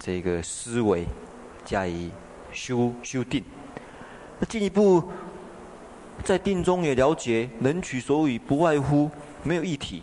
[0.00, 1.06] 这个思维，
[1.64, 2.10] 加以
[2.50, 3.44] 修修定。
[4.40, 5.04] 那进一步，
[6.24, 9.08] 在定中也了解能取所与，不外乎
[9.44, 10.02] 没有一体，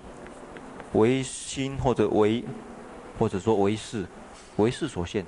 [0.97, 2.43] 唯心或者唯，
[3.17, 4.05] 或者说唯识，
[4.57, 5.23] 唯识所限。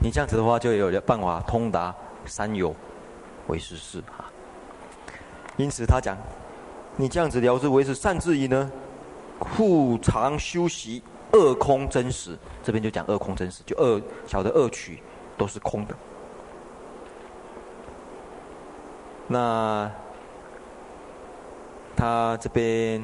[0.00, 2.74] 你这样子的话，就有办法通达三有
[3.48, 4.30] 唯识识啊。
[5.56, 6.16] 因此他讲，
[6.96, 8.70] 你这样子了之唯是善智疑呢，
[9.54, 12.36] 复常修习二空真实。
[12.62, 15.02] 这边就讲二空真实，就二晓得二取
[15.36, 15.94] 都是空的。
[19.28, 19.90] 那
[21.96, 23.02] 他这边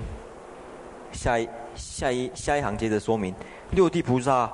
[1.13, 3.35] 下一下一下一行接着说明，
[3.71, 4.51] 六地菩萨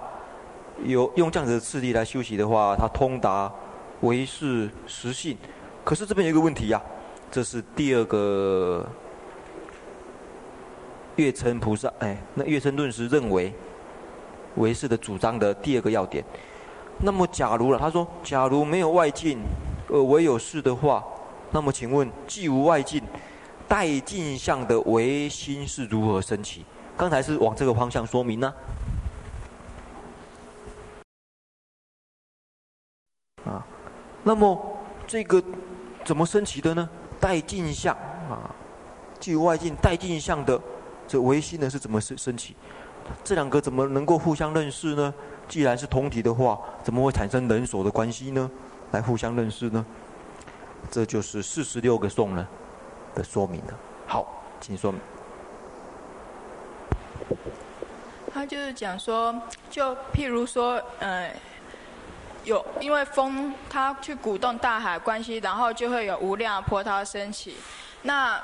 [0.85, 3.53] 有用这样子的次第来修习的话，他通达
[4.01, 5.37] 唯是实性。
[5.85, 6.81] 可是这边有一个问题呀、
[7.31, 8.87] 这是第二个
[11.17, 13.53] 月称菩萨哎，那月称论师认为
[14.57, 16.25] 唯是的主张的第二个要点。
[16.99, 19.39] 那么假如了，他说，假如没有外境
[19.89, 21.05] 而唯有识的话。
[21.51, 23.01] 那么，请问，既无外境，
[23.75, 26.65] 带镜像的唯心是如何升起？
[26.97, 28.55] 刚才是往这个方向说明呢、
[33.45, 33.67] 啊？
[34.23, 35.43] 那么这个
[36.05, 36.89] 怎么升起的呢？
[37.19, 37.97] 带镜像
[38.31, 38.55] 啊，
[39.19, 40.61] 既无外境，带镜像的
[41.09, 42.55] 这唯心呢是怎么升升起？
[43.25, 45.13] 这两个怎么能够互相认识呢？
[45.49, 48.49] 既然是同体的话，怎么会产生人所的关系呢？
[48.93, 49.85] 来互相认识呢？
[50.93, 52.49] 这就是四十六个颂了
[53.15, 53.75] 的说明了。
[54.07, 55.01] 好，请说明。
[58.33, 59.35] 他就是讲说，
[59.71, 61.31] 就譬如说，呃，
[62.43, 67.57] 有因为风它去鼓动大海关系，然后就会有无量波涛升起。
[68.03, 68.37] 那，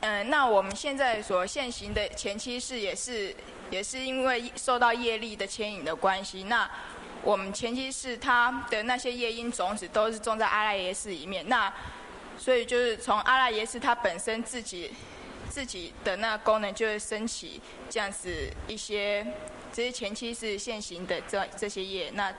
[0.00, 3.34] 嗯、呃，那我们现在所现行的前期是也是
[3.68, 6.44] 也是因为受到业力的牵引的关系。
[6.44, 6.70] 那
[7.22, 11.48] 我们前期是它的那些夜莺种子都是种在阿赖耶识里面。
[11.48, 11.70] 那
[12.42, 14.90] 所以就是从阿赖耶识它本身自己。
[15.50, 18.30] 自己的那功能就会升起这样子
[18.66, 19.22] 一些，
[19.70, 22.32] 这些前期是现行的这这些业，那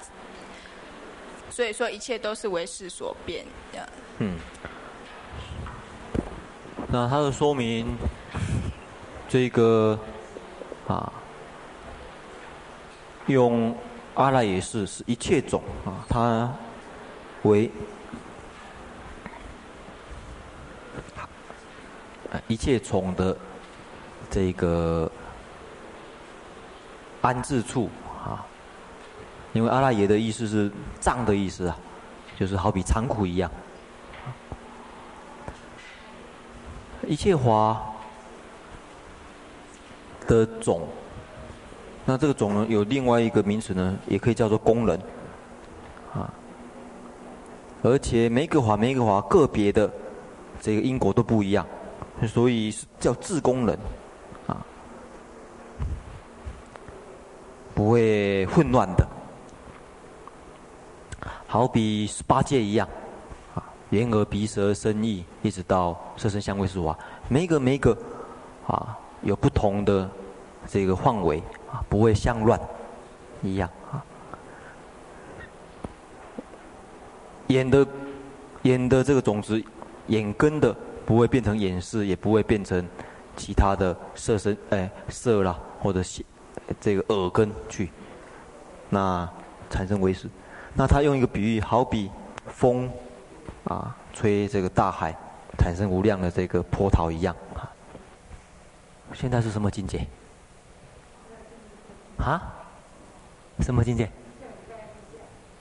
[1.51, 3.87] 所以说一切都是为识所变这样。
[4.17, 4.35] 嗯。
[6.87, 7.95] 那他的说明，
[9.29, 9.99] 这个
[10.87, 11.13] 啊，
[13.27, 13.77] 用
[14.15, 16.51] 阿赖耶识是一切种啊，它
[17.43, 17.69] 为。
[22.47, 23.37] 一切种的
[24.29, 25.11] 这个
[27.21, 27.89] 安置处
[28.25, 28.43] 啊，
[29.53, 31.77] 因为阿赖耶的意思是藏的意思啊，
[32.39, 33.49] 就是好比仓库一样。
[37.07, 37.79] 一切华
[40.25, 40.87] 的种，
[42.05, 44.97] 那这个种呢，有另外一个名词呢，也可以叫做功能
[46.13, 46.33] 啊。
[47.83, 49.91] 而且每个华每个华个别的
[50.63, 51.67] 这个因果都不一样。
[52.25, 53.77] 所以叫自功人，
[54.47, 54.63] 啊，
[57.73, 59.05] 不会混乱的，
[61.47, 62.87] 好比十八戒一样，
[63.55, 66.97] 啊，眼耳鼻舌身意，一直到色声香味触法，
[67.27, 67.97] 每一个每一个，
[68.67, 70.09] 啊，有不同的
[70.67, 72.57] 这个范围，啊，不会相乱，
[73.41, 74.01] 一样啊。
[77.47, 77.85] 眼的
[78.61, 79.61] 眼的这个种子，
[80.07, 80.75] 眼根的。
[81.05, 82.87] 不会变成眼识，也不会变成
[83.35, 86.01] 其他的色身，哎，色啦，或者
[86.79, 87.91] 这个耳根去，
[88.89, 89.29] 那
[89.69, 90.29] 产生为识。
[90.73, 92.09] 那他用一个比喻，好比
[92.47, 92.89] 风
[93.65, 95.13] 啊，吹这个大海，
[95.57, 97.69] 产生无量的这个波涛一样啊。
[99.13, 100.07] 现在是什么境界？
[102.17, 102.41] 啊？
[103.59, 104.09] 什么境界？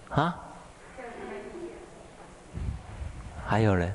[0.09, 0.39] 啊？
[3.45, 3.93] 还有人？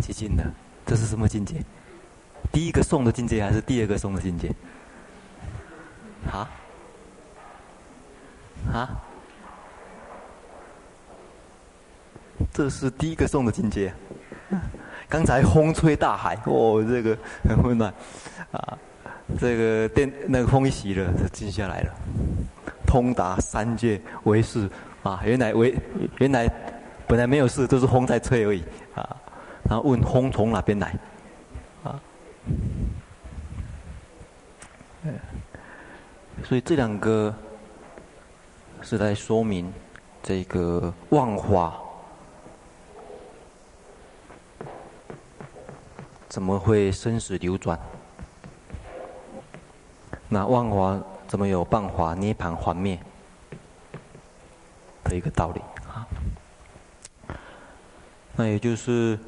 [0.00, 0.44] 接近的，
[0.86, 1.56] 这是什么境界？
[2.52, 4.50] 第一个颂的境界还是第二个颂的境界？
[6.30, 6.48] 啊？
[8.72, 8.88] 啊？
[12.52, 13.92] 这是第一个颂的境界。
[15.08, 17.16] 刚才风吹大海，哦，这个
[17.48, 17.92] 很温暖
[18.52, 18.78] 啊。
[19.38, 21.94] 这个电那个风一熄了，就静下来了。
[22.86, 24.68] 通达三界为是
[25.02, 25.76] 啊，原来为
[26.18, 26.48] 原来
[27.06, 29.16] 本来没有事，都是风在吹而已啊。
[29.68, 30.96] 然后问风从哪边来？
[31.84, 32.00] 啊，
[36.42, 37.34] 所以这两个
[38.80, 39.70] 是来说明
[40.22, 41.78] 这个万法
[46.30, 47.78] 怎么会生死流转？
[50.30, 52.98] 那万法怎么有办法涅槃还灭
[55.04, 56.08] 的一个道理啊？
[58.34, 59.18] 那也就是。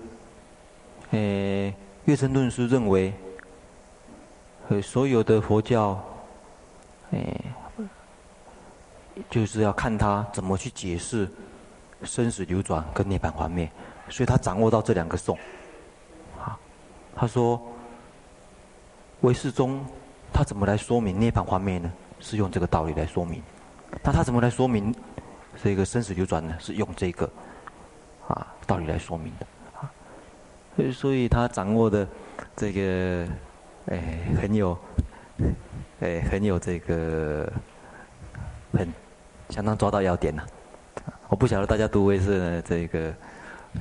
[1.10, 3.12] 诶，月称论师认为，
[4.68, 6.00] 呃，所有的佛教，
[7.10, 7.44] 诶，
[9.28, 11.28] 就是要看他怎么去解释
[12.04, 13.70] 生死流转跟涅槃还灭，
[14.08, 15.36] 所以他掌握到这两个颂。
[16.38, 16.56] 啊，
[17.16, 17.60] 他说，
[19.22, 19.84] 唯识中
[20.32, 21.92] 他怎么来说明涅槃还灭呢？
[22.20, 23.42] 是用这个道理来说明。
[24.04, 24.94] 那他怎么来说明
[25.62, 26.54] 这个生死流转呢？
[26.60, 27.28] 是用这个
[28.28, 29.46] 啊道理来说明的。
[30.92, 32.06] 所以他掌握的
[32.56, 33.28] 这个，
[33.86, 34.78] 哎，很有，
[36.00, 37.52] 哎，很有这个，
[38.72, 38.92] 很
[39.50, 40.42] 相当抓到要点呐。
[41.28, 43.12] 我不晓得大家读唯识呢，这个，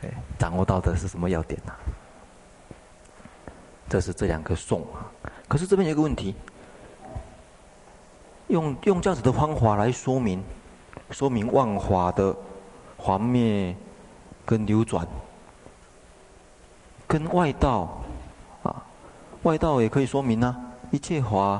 [0.01, 1.73] 哎，掌握到的是什么要点呐？
[3.87, 5.09] 这是这两个颂啊。
[5.47, 6.35] 可是这边有一个问题，
[8.47, 10.43] 用用这样子的方法来说明，
[11.11, 12.35] 说明万法的
[12.97, 13.75] 还灭
[14.45, 15.07] 跟流转。
[17.09, 18.03] 跟外道，
[18.61, 18.85] 啊，
[19.41, 20.55] 外道也可以说明啊，
[20.91, 21.59] 一切法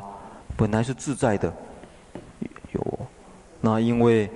[0.55, 1.51] 本来是自在的，
[2.71, 2.99] 有，
[3.59, 4.29] 那因为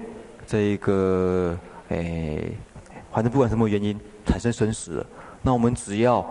[0.48, 1.56] 这个，
[1.90, 2.42] 哎，
[3.12, 3.96] 反正不管什么原因
[4.26, 5.06] 产生生死了，
[5.44, 6.26] 那我们只要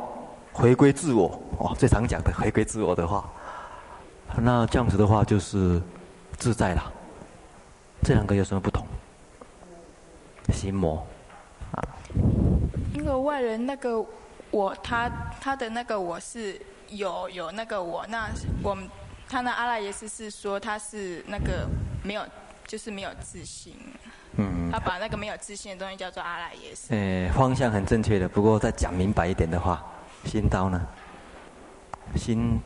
[0.52, 3.30] 回归自我，哦，最常讲的回归自我的话，
[4.36, 5.80] 那这样子的话就是
[6.38, 6.92] 自在了。
[8.02, 8.84] 这两个有什么不同？
[10.52, 11.06] 心魔
[11.70, 11.78] 啊，
[12.94, 14.04] 因为外人那个
[14.52, 18.28] 我，他他的那个我是有有那个我，那
[18.62, 18.88] 我们
[19.28, 21.66] 他那阿赖耶识是说他是那个
[22.04, 22.22] 没有，
[22.66, 23.74] 就是没有自信。
[24.36, 26.94] 嗯，他把那个没有自信的东西叫做阿赖耶识。
[26.94, 29.82] 诶，方向很正确的，不过再讲明白一点的话，
[30.24, 30.80] 心刀呢？
[32.14, 32.60] 心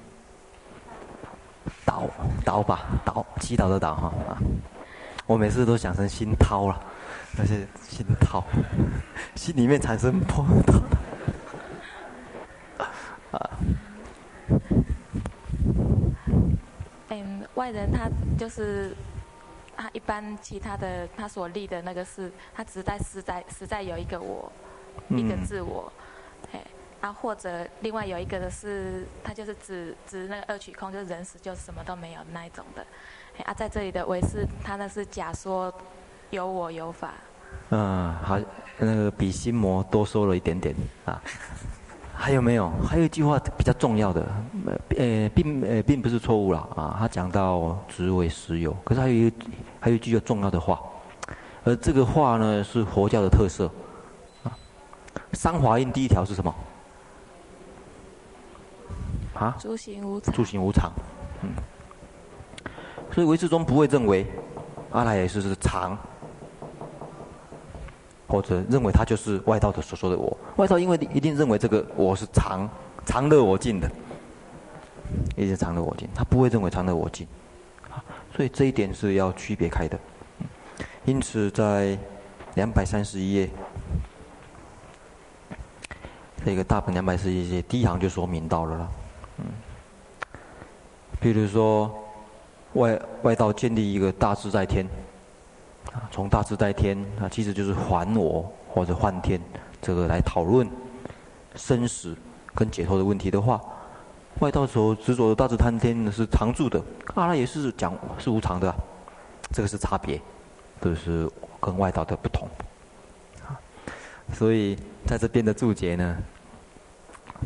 [1.85, 2.09] 刀
[2.45, 4.39] 刀吧，刀祈祷的刀哈啊！
[5.27, 6.81] 我每次都想成心掏了，
[7.37, 8.45] 那是心掏，
[9.37, 10.81] 心里面产生波涛
[13.37, 13.51] 啊。
[17.11, 18.09] 嗯， 外人他
[18.39, 18.95] 就是。
[19.79, 24.51] 他一般其他的他所立的那个是，他只在实在实在有一个我，
[25.09, 25.93] 嗯、一个自我，
[26.51, 26.63] 哎，
[27.03, 32.87] 啊或者另外有一个的是，他就是指指那个二取空，就是人死就什么都没有那一种的，
[33.45, 35.71] 啊在这里的唯是他那是假说
[36.31, 37.13] 有我有法。
[37.69, 38.41] 嗯，好，
[38.79, 40.75] 那个比心魔多说了一点点
[41.05, 41.23] 啊。
[42.19, 42.73] 还有没有？
[42.83, 44.27] 还有一句话比较重要的，
[44.97, 46.97] 呃，并呃并不是错误了啊。
[46.99, 49.33] 他讲到只为实有，可是还有一
[49.79, 50.81] 还有一句重要的话，
[51.63, 53.71] 而这个话呢是佛教的特色
[54.43, 54.51] 啊。
[55.35, 56.55] 三华印第一条是什么？
[59.35, 59.55] 啊？
[59.61, 60.35] 诸行无常。
[60.35, 60.91] 诸行无常，
[61.43, 61.51] 嗯。
[63.13, 64.27] 所以唯识中不会认为
[64.91, 65.97] 阿赖耶识是常。
[68.29, 72.69] 或者认为他就是外道的所说的我，外道因为一定认为这个我是常
[73.05, 73.89] 常乐我净的，
[75.37, 77.27] 一直常乐我净，他不会认为常乐我净，
[78.35, 79.97] 所以这一点是要区别开的。
[81.05, 81.97] 因此在
[82.55, 83.49] 两百三十一页，
[86.45, 88.89] 这个大本两百四十一页第一行就说明到了了，
[89.39, 89.45] 嗯，
[91.21, 91.97] 比如说
[92.73, 94.85] 外外道建立一个大自在天。
[96.11, 99.41] 从大自在天啊，其实就是还我或者换天，
[99.81, 100.69] 这个来讨论
[101.55, 102.17] 生死
[102.55, 103.61] 跟解脱的问题的话，
[104.41, 106.83] 外道所执着的大自在天呢是常住的，
[107.15, 108.75] 阿赖也是讲是无常的，
[109.53, 110.21] 这个是差别，
[110.81, 111.31] 这是
[111.61, 112.49] 跟外道的不同。
[113.47, 113.57] 啊
[114.33, 114.77] 所以
[115.07, 116.17] 在这边的注解呢，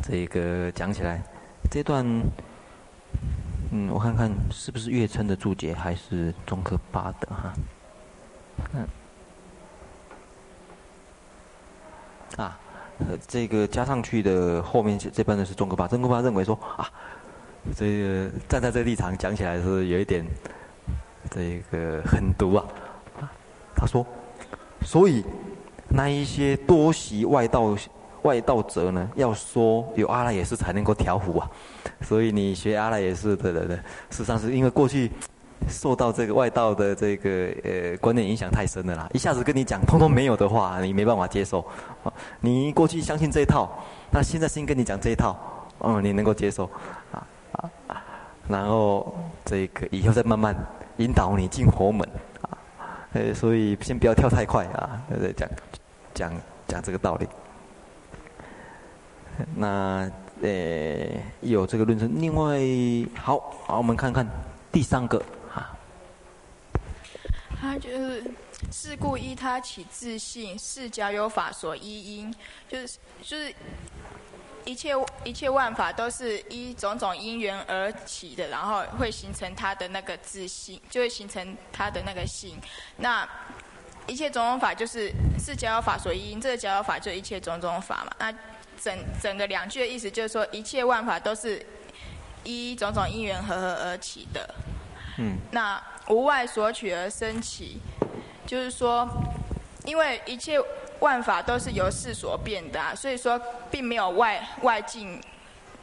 [0.01, 1.21] 这个讲起来，
[1.69, 2.05] 这段，
[3.71, 7.53] 嗯，我看看是不是月称的注解还是中科八的哈。
[8.73, 8.87] 嗯，
[12.37, 12.57] 啊，
[13.27, 16.89] 这个加上去的后面这班的是宗喀巴，宗喀巴认为说啊，
[17.75, 20.25] 这个站在这个立场讲起来是有一点
[21.29, 22.65] 这个狠毒啊，
[23.75, 24.05] 他说，
[24.85, 25.25] 所以
[25.89, 27.75] 那一些多习外道
[28.21, 31.49] 外道者呢，要说有阿赖耶识才能够调伏啊，
[32.01, 33.75] 所以你学阿赖耶识的人呢，
[34.09, 35.11] 事实上是因为过去。
[35.69, 37.29] 受到这个外道的这个
[37.63, 41.63] 呃观念影响太深了啦，一下子跟你讲通通没有的话，你没办法接受。
[42.39, 43.69] 你过去相信这一套，
[44.11, 45.37] 那现在先跟你讲这一套，
[45.79, 46.69] 嗯，你能够接受，
[47.11, 47.25] 啊
[47.87, 48.03] 啊，
[48.47, 50.55] 然后这个以后再慢慢
[50.97, 52.07] 引导你进佛门，
[52.41, 52.57] 啊，
[53.13, 55.33] 呃，所以先不要跳太快啊，对不对？
[55.33, 55.49] 讲
[56.13, 56.33] 讲
[56.67, 57.27] 讲这个道理。
[59.55, 60.09] 那
[60.41, 60.49] 呃
[61.41, 62.59] 有这个论证，另外
[63.15, 64.27] 好，好，我们看看
[64.71, 65.21] 第三个。
[67.61, 68.23] 他就是
[68.71, 72.35] 是故依他起自性，是假有法所依因，
[72.67, 73.53] 就是就是
[74.65, 74.93] 一切
[75.23, 82.59] 一切万法都是依种种因缘而起的，然后会形成他的那个自性，就会形成他的那个性。
[82.97, 83.29] 那
[84.07, 88.11] 一切种种法就是是假有法所依因，这个假有法就一切种种法嘛。
[88.17, 88.33] 那
[88.81, 91.63] 整整个两句的意思就是说，一切万法都是
[92.43, 94.55] 依种种因缘和合而起的。
[95.19, 95.79] 嗯，那。
[96.11, 97.79] 无外所取而生起，
[98.45, 99.07] 就是说，
[99.85, 100.59] 因为一切
[100.99, 103.39] 万法都是由事所变的啊，所以说
[103.71, 105.21] 并没有外外境，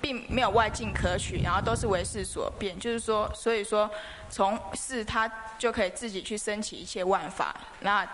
[0.03, 2.79] 并没有外境可取，然后都是为事所变。
[2.79, 3.91] 就是说，所以说
[4.29, 5.27] 从事它
[5.59, 7.57] 就可以自己去升起一切万法。
[7.81, 8.07] 那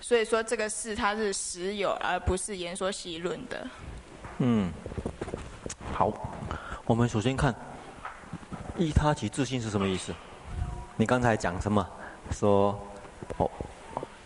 [0.00, 3.66] 所以说这个事它是实有，而不是言说习论的。
[4.38, 4.72] 嗯，
[5.94, 6.12] 好，
[6.84, 7.54] 我们首先看
[8.76, 10.12] 依他起自信是什么意思？
[11.00, 11.88] 你刚才讲什么？
[12.30, 12.78] 说
[13.38, 13.50] 哦，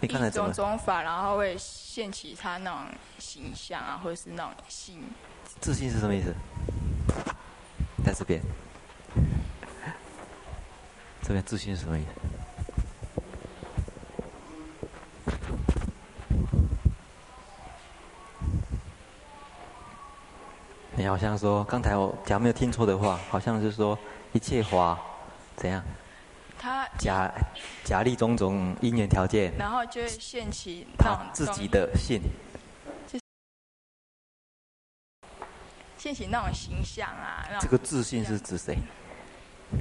[0.01, 0.51] 你刚才怎么？
[0.51, 2.81] 一种种法，然后会现起他那种
[3.17, 5.01] 形象啊，或者是那种性。
[5.61, 6.35] 自信是什么意思？
[8.05, 8.43] 在这边，
[11.23, 12.09] 这边自信是什么意思？
[20.97, 23.97] 你好像说，刚才我假如没有听错的话，好像是说
[24.33, 24.99] 一切法。
[25.55, 25.81] 怎样？
[26.65, 27.31] 他假
[27.85, 32.23] 假立种种因缘条件，然后就会现起他自己的性，
[35.99, 37.45] 现起那种形象啊。
[37.61, 38.79] 这个自信是指谁？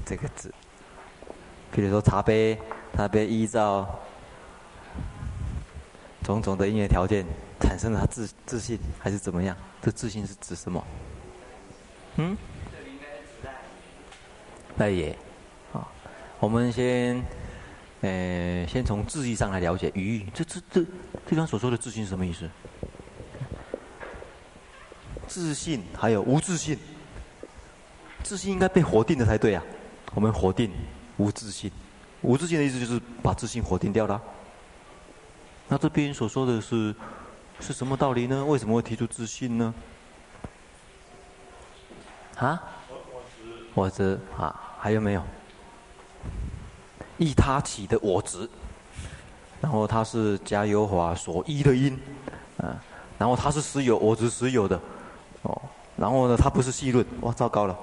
[0.06, 0.54] 这个字，
[1.72, 2.60] 比如说茶杯，
[2.98, 3.88] 茶杯依照
[6.22, 7.26] 种种的因缘条件
[7.62, 9.56] 产生了他自自信，还是怎么样？
[9.82, 10.86] 这自信是指什么？
[12.18, 12.36] 嗯？
[14.76, 15.18] 那也。
[16.44, 17.24] 我们先，
[18.02, 20.28] 呃，先从字义上来了解语。
[20.34, 20.86] 这这这，
[21.26, 22.50] 这刚所说的自信是什么意思？
[25.26, 26.78] 自信还有无自信，
[28.24, 29.64] 自信应该被否定的才对啊。
[30.14, 30.70] 我们否定
[31.16, 31.72] 无自信，
[32.22, 34.22] 无自信的意思就是把自信否定掉了。
[35.70, 36.94] 那这边所说的是
[37.62, 38.44] 是什么道理呢？
[38.44, 39.74] 为什么会提出自信呢？
[42.36, 42.62] 啊？
[43.74, 45.24] 我执啊，还有没有？
[47.18, 48.50] 依他起的我执，
[49.62, 51.98] 然后他是假有法所依的因，
[52.58, 52.76] 啊，
[53.18, 54.80] 然后他是实有我执实有的，
[55.44, 55.62] 哦，
[55.96, 57.78] 然后呢，他不是戏论，哇，糟糕了，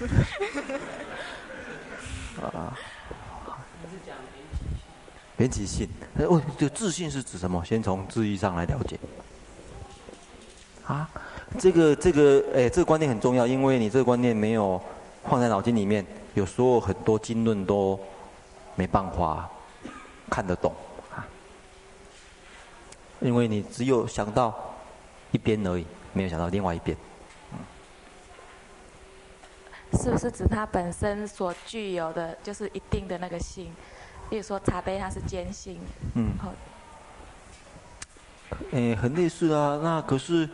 [2.40, 2.72] 啊，
[5.38, 7.62] 缘起性，哦，这自信是指什么？
[7.64, 8.98] 先从字义上来了解。
[10.86, 11.08] 啊，
[11.58, 14.80] 这个这个，哎，这个观念很重要，因为你这个观念没有
[15.28, 17.98] 放在脑筋里面，有时候很多经论都。
[18.80, 19.46] 没办法
[20.30, 20.72] 看得懂
[21.14, 21.20] 啊，
[23.20, 24.74] 因为你只有想到
[25.32, 26.96] 一边而已，没有想到另外一边。
[30.02, 33.70] 是不是指它本身所具有的就是一定的那个性？
[34.30, 35.78] 比如说茶杯它是坚性，
[36.14, 36.50] 嗯，好，
[38.70, 39.78] 诶，很类似啊。
[39.82, 40.48] 那可是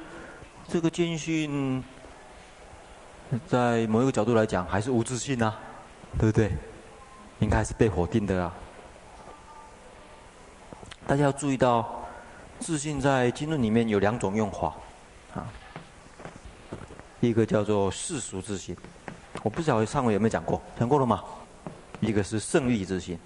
[0.67, 1.85] 这个坚性，
[3.47, 5.57] 在某一个角度来讲，还是无自信啊，
[6.19, 6.51] 对不对？
[7.41, 8.55] 应该是被否定的啊！
[11.07, 12.05] 大家要注意到，
[12.59, 14.75] 自信在经论里面有两种用法，
[15.35, 15.47] 啊，
[17.21, 18.77] 一个叫做世俗自信，
[19.43, 21.23] 我不晓得上回有没有讲过，讲过了吗？
[22.01, 23.19] 一个是圣义自信，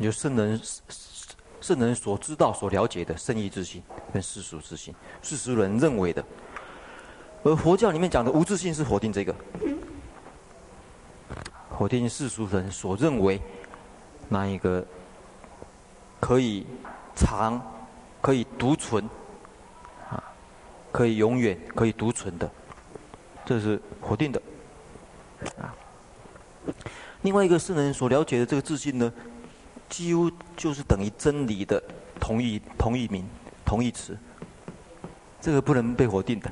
[0.00, 0.60] 就圣人
[1.60, 3.82] 圣人所知道、所了解的圣义自信
[4.12, 6.24] 跟世俗自信，世俗人认为的，
[7.44, 9.34] 而佛教里面讲的无自信是否定这个。
[11.78, 13.40] 否定世俗人所认为
[14.28, 14.84] 那一个
[16.20, 16.66] 可以
[17.16, 17.60] 长、
[18.20, 19.02] 可以独存
[20.10, 20.22] 啊，
[20.92, 22.50] 可以永远、可以独存的，
[23.46, 24.42] 这是否定的
[25.58, 25.74] 啊。
[27.22, 29.10] 另外一个圣人所了解的这个自信呢，
[29.88, 31.82] 几乎就是等于真理的
[32.20, 33.26] 同义同义名、
[33.64, 34.16] 同义词，
[35.40, 36.50] 这个不能被否定的。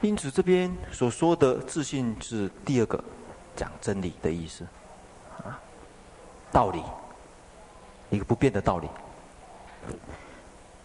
[0.00, 3.02] 因此，这边所说的自信是第二个。
[3.56, 4.64] 讲真理的意思，
[5.44, 5.58] 啊，
[6.52, 6.82] 道理，
[8.10, 8.88] 一个不变的道理。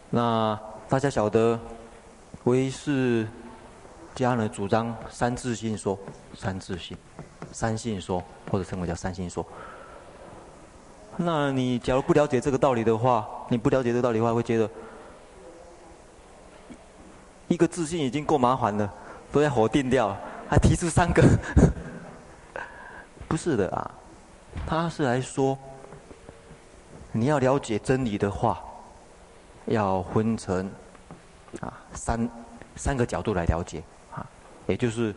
[0.10, 1.60] 那大家晓得，
[2.44, 3.28] 唯识
[4.16, 5.98] 家呢主张三自性说，
[6.36, 6.98] 三自性，
[7.52, 9.46] 三性说，或者称为叫三性说。
[11.16, 14.70] 那你假如不了解这个道理的话，你不了解这个道理的话，会觉得
[17.48, 18.94] 一个自性已经够麻烦了，
[19.32, 20.18] 都要否定掉了，
[20.50, 21.24] 还提出三个。
[23.30, 23.92] 不是的啊，
[24.66, 25.56] 他是来说，
[27.12, 28.60] 你要了解真理的话，
[29.68, 30.68] 要分成
[31.62, 32.28] 啊三
[32.76, 34.26] 三个角度来了解啊，
[34.66, 35.14] 也就是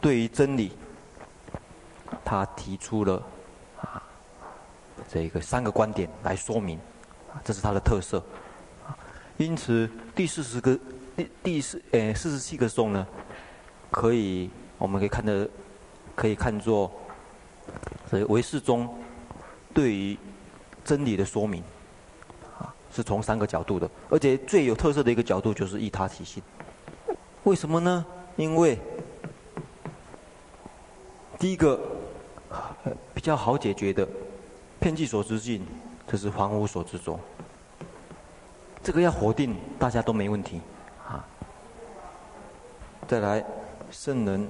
[0.00, 0.72] 对于真理，
[2.24, 3.22] 他提出了
[3.82, 4.02] 啊
[5.06, 6.78] 这个三个观点来说明
[7.30, 8.24] 啊，这是他的特色。
[9.36, 10.78] 因此第四十个
[11.14, 13.06] 第第四诶四十七个颂呢，
[13.90, 15.46] 可以我们可以看的
[16.14, 16.90] 可以看作。
[18.08, 18.88] 所以唯识中
[19.74, 20.16] 对于
[20.84, 21.62] 真理的说明
[22.58, 26.42] 啊，是从三个角度的，而且最有特色的一个角度就是依他起性。
[27.44, 28.04] 为什么呢？
[28.36, 28.78] 因为
[31.38, 31.80] 第一个
[33.12, 34.06] 比较好解决的，
[34.78, 35.66] 遍计所知尽，
[36.06, 37.18] 这是凡夫所知中。
[38.82, 40.60] 这个要否定，大家都没问题
[41.08, 41.26] 啊。
[43.08, 43.44] 再来
[43.90, 44.46] 圣人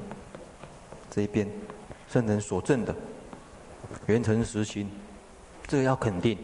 [1.11, 1.49] 这一边，
[2.09, 2.95] 圣人所证的。
[4.07, 4.91] 圆成实心，
[5.67, 6.39] 这个要肯定，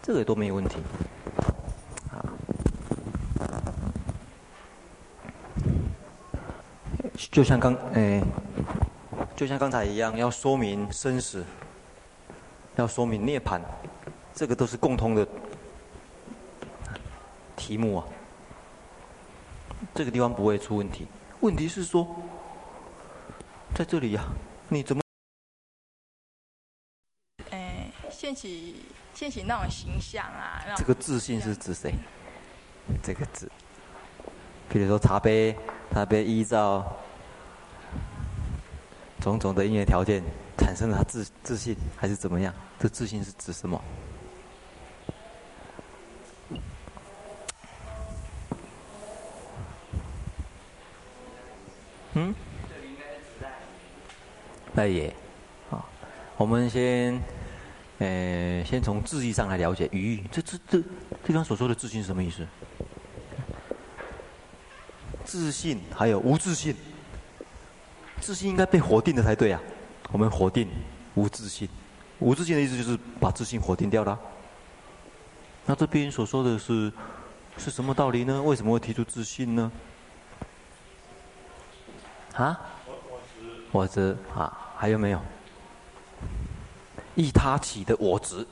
[0.00, 0.76] 这个都没有问题。
[2.10, 2.22] 啊，
[7.30, 8.22] 就像刚诶，
[9.34, 11.44] 就像刚才一样，要说明生死，
[12.76, 13.60] 要说明涅槃，
[14.34, 15.26] 这个都是共通的
[17.56, 18.06] 题目啊。
[19.94, 21.06] 这个地方不会出问题。
[21.40, 22.06] 问题是说，
[23.74, 24.24] 在这里呀、
[24.68, 25.02] 你怎么？
[28.32, 28.74] 哎，现起
[29.14, 30.64] 现起那种形象啊。
[30.74, 31.94] 这个自信是指谁？
[33.02, 33.50] 这个字，
[34.70, 35.54] 比如说茶杯，
[35.92, 36.96] 茶杯依照
[39.20, 40.22] 种种的音乐条件
[40.56, 42.52] 产生了他自自信，还是怎么样？
[42.80, 43.80] 这自信是指什么？
[52.14, 52.34] 嗯？
[54.74, 55.14] 那也，
[55.70, 55.84] 啊，
[56.38, 57.20] 我们先，
[58.02, 60.24] 呃，先从字义上来了解语义。
[60.32, 60.82] 这这这，
[61.24, 62.44] 这方所说的自信是什么意思？
[65.24, 66.74] 自信还有无自信，
[68.20, 69.60] 自信应该被否定的才对啊。
[70.10, 70.68] 我们否定
[71.14, 71.68] 无自信，
[72.18, 74.18] 无自信的意思就是把自信否定掉了。
[75.64, 76.92] 那这边所说的是
[77.56, 78.42] 是什么道理呢？
[78.42, 79.70] 为什么会提出自信呢？
[82.34, 82.60] 啊？
[83.70, 85.22] 我执啊，还有没有？
[87.14, 88.46] 依他起的我执，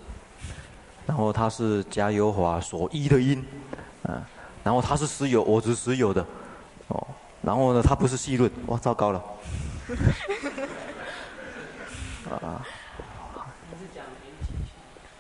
[1.06, 3.44] 然后它是假有法所依的因，
[4.02, 4.22] 啊，
[4.62, 6.24] 然后它是实有，我执实有的，
[6.88, 7.06] 哦，
[7.42, 9.22] 然后呢，它不是细论，哇，糟糕了，
[12.30, 12.64] 啊，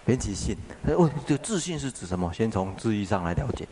[0.06, 2.32] 缘起性，哎，哦，这个自信是指什么？
[2.32, 3.66] 先从字义上来了解。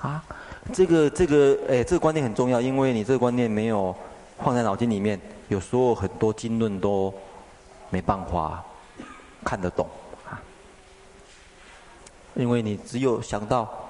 [0.00, 0.22] 啊，
[0.72, 3.96] 这个这个哎，这个观念很重要，因为你这个观念没有
[4.38, 5.18] 放在脑筋里面，
[5.48, 7.12] 有时候很多经论都
[7.96, 8.62] 没办法
[9.42, 9.88] 看得懂
[10.28, 10.38] 啊。
[12.34, 13.88] 因为你只有想到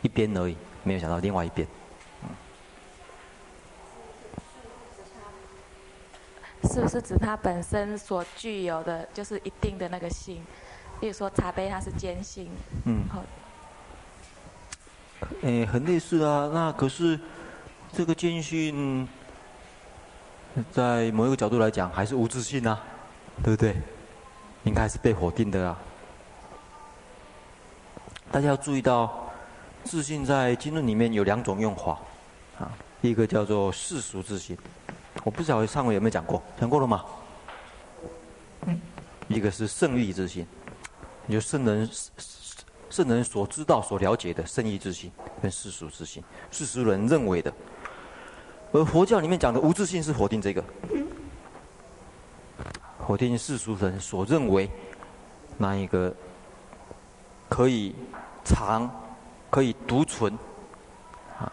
[0.00, 1.68] 一边而已，没有想到另外一边。
[6.64, 10.42] 是不是指它本身所具有的就是一定的那个性？
[10.98, 12.48] 比如说茶杯，它是坚性。
[12.86, 13.02] 嗯。
[13.10, 13.22] 好。
[15.42, 16.50] 诶，很类似啊。
[16.54, 17.20] 那可是
[17.92, 19.06] 这个坚信，
[20.72, 22.80] 在某一个角度来讲，还是无自信啊，
[23.42, 23.76] 对不对？
[24.64, 25.78] 应该是被否定的啊。
[28.30, 29.30] 大家要注意到，
[29.84, 31.98] 自信在经论里面有两种用法
[32.58, 32.70] 啊。
[33.00, 34.56] 一个叫做世俗自信，
[35.24, 37.04] 我不知道上回有没有讲过，讲过了吗？
[39.28, 40.46] 一个是圣义自信，
[41.28, 41.88] 就圣人。
[42.90, 45.10] 圣人所知道、所了解的圣义自信
[45.40, 47.50] 跟世俗自信，世俗人认为的，
[48.70, 50.62] 而佛教里面讲的无自信是否定这个，
[53.06, 54.70] 否定世俗人所认为
[55.58, 56.14] 那一个
[57.48, 57.94] 可以
[58.44, 58.90] 长、
[59.50, 60.32] 可以独存
[61.38, 61.52] 啊，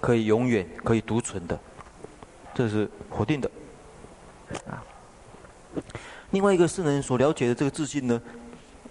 [0.00, 1.58] 可以永远、可以独存的，
[2.54, 3.50] 这是否定的
[4.66, 4.82] 啊。
[6.30, 8.20] 另外一个圣人所了解的这个自信呢？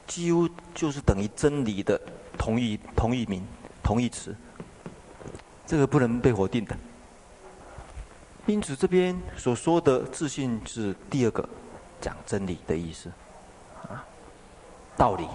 [0.07, 1.99] 几乎就是等于真理的
[2.37, 3.45] 同义同义名
[3.81, 4.35] 同义词，
[5.65, 6.75] 这个不能被否定的。
[8.45, 11.47] 因此，这边所说的自信是第二个
[12.01, 13.09] 讲真理的意思，
[13.83, 14.03] 啊，
[14.97, 15.27] 道理，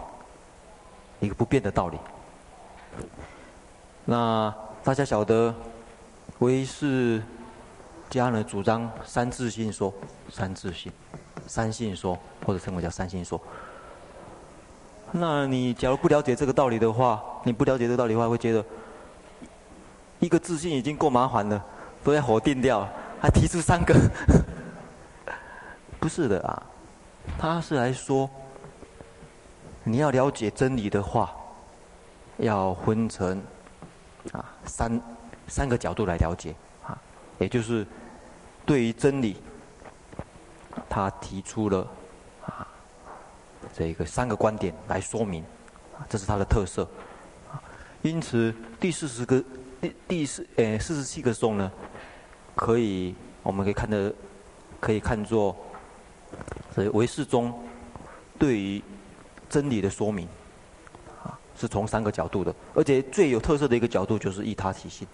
[1.20, 1.96] 一个不变的道理。
[4.04, 4.52] 那
[4.82, 5.54] 大家晓得，
[6.40, 7.22] 唯识
[8.10, 9.92] 家人主张三自性说，
[10.30, 10.92] 三自性，
[11.46, 13.40] 三性说，或者称为叫三性说。
[15.12, 18.64] 那你假如不了解这个道理的话，你不了解这个道理的话，会觉得
[20.18, 21.64] 一个自信已经够麻烦了，
[22.02, 22.86] 都要否定掉，
[23.20, 23.94] 还提出三个，
[26.06, 26.62] 不是的啊，
[27.36, 28.30] 他是来说，
[29.82, 31.34] 你要了解真理的话，
[32.36, 33.42] 要分成
[34.30, 35.00] 啊三
[35.48, 36.54] 三个角度来了解
[36.86, 36.96] 啊，
[37.40, 37.84] 也就是
[38.64, 39.42] 对于真理，
[40.88, 41.84] 他提出了
[42.46, 42.64] 啊。
[43.74, 45.42] 这个三个观点来说明，
[45.98, 46.88] 啊，这是他的特色，
[48.02, 49.42] 因此第四十个
[49.80, 51.68] 第第四呃四十七个颂呢，
[52.54, 54.14] 可以我们可以看的
[54.78, 55.56] 可以看作，
[56.76, 57.52] 所以唯识中
[58.38, 58.82] 对于
[59.48, 60.28] 真理的说明，
[61.24, 65.08] 啊，是从三个角度的，而且最有特色的一个角度就是依他起性。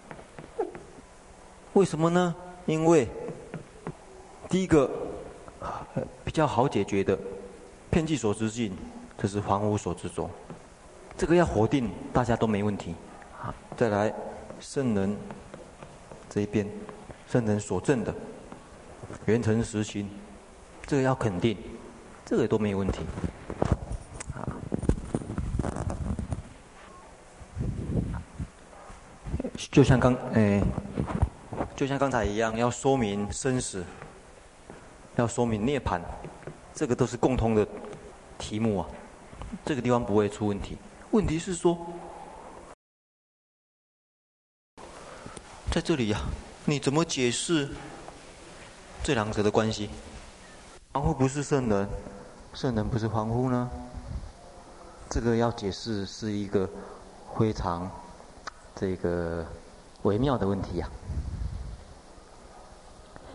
[1.74, 2.34] 为什么呢？
[2.66, 3.06] 因为
[4.48, 4.90] 第一个
[6.24, 7.16] 比较好解决的。
[7.90, 8.72] 遍计所知尽，
[9.18, 10.28] 这是凡夫所执着，
[11.14, 12.94] 这个要否定，大家都没问题。
[13.40, 14.12] 啊，再来
[14.58, 15.14] 圣人
[16.28, 16.66] 这一边，
[17.28, 18.14] 圣人所证的
[19.26, 20.08] 圆成实心，
[20.92, 21.56] 这个要肯定，
[22.22, 23.00] 这个都没有问题。
[29.70, 30.62] 就像刚哎，
[31.74, 33.82] 就像刚才一样，要说明生死，
[35.16, 35.98] 要说明涅槃。
[36.74, 37.66] 这个都是共通的
[38.36, 38.86] 题目啊，
[39.64, 40.76] 这个地方不会出问题。
[41.12, 41.74] 问题是说，
[45.70, 46.20] 在这里呀、
[46.66, 47.70] 你怎么解释
[49.02, 49.88] 这两者的关系？
[50.94, 51.88] 欢呼不是圣人，
[52.52, 53.66] 圣人不是欢呼呢？
[55.08, 56.68] 这个要解释是一个
[57.34, 57.90] 非常
[58.74, 59.42] 这个
[60.02, 60.92] 微妙的问题呀、啊。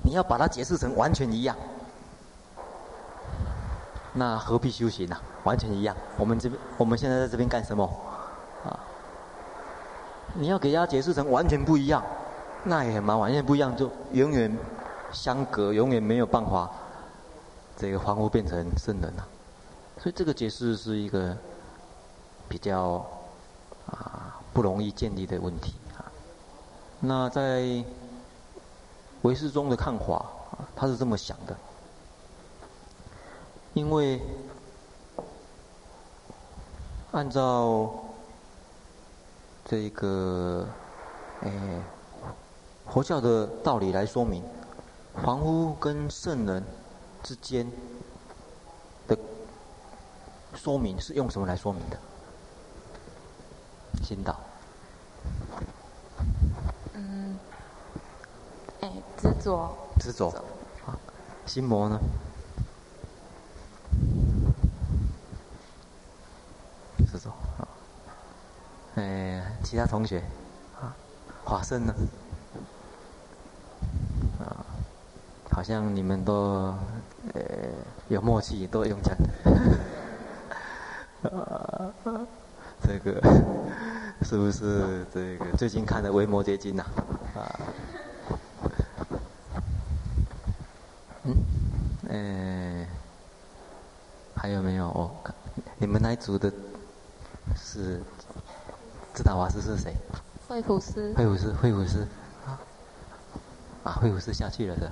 [0.04, 1.58] 你要把它解释成完全一样，
[4.14, 7.84] 那何必修行呢、完全一样，我们这边我们现在在这边干什么？
[8.66, 8.80] 啊，
[10.36, 12.04] 你要给大家解释成完全不一样，
[12.66, 14.56] 那也很麻烦，完全不一样就永远
[15.12, 16.70] 相隔，永远没有办法
[17.78, 19.28] 这个凡夫变成圣人了、
[20.00, 21.38] 所以这个解释是一个
[22.50, 23.06] 比较
[23.86, 26.02] 啊不容易建立的问题啊。
[27.00, 27.84] 那在
[29.22, 31.56] 唯识宗的看法啊，他是这么想的，
[33.76, 34.20] 因为
[37.12, 37.94] 按照
[39.66, 40.68] 这个
[41.42, 41.52] 诶
[42.88, 44.44] 佛教的道理来说明，
[45.24, 46.64] 凡夫跟圣人
[47.28, 47.70] 之间
[49.06, 49.18] 的
[50.56, 52.00] 说明是用什么来说明的？
[54.02, 54.40] 心导。
[59.18, 60.30] 执着，执着，
[60.86, 60.96] 啊，
[61.46, 62.00] 心魔呢？
[67.12, 67.68] 执着，啊，
[68.96, 70.24] 哎，其他同学，
[70.80, 70.96] 啊，
[71.44, 71.94] 华生呢？
[74.40, 74.64] 啊，
[75.58, 76.72] 好像你们都，
[77.34, 77.42] 呃，
[78.10, 79.16] 有默契，都用讲
[81.24, 81.92] 的，啊，
[82.80, 83.20] 这个
[84.22, 86.86] 是不是这个最近看的《维摩诘经》呐？
[87.34, 87.42] 啊？
[94.36, 94.86] 还有没有？
[94.90, 95.10] 哦，
[95.80, 96.54] 你们那一组的
[97.56, 98.00] 是
[99.12, 99.96] 知道法师是谁？
[100.48, 101.16] 惠普斯。
[101.18, 102.08] 惠普斯，惠普斯。
[102.46, 102.62] 啊，
[103.86, 104.92] 啊，慧普师下去了的。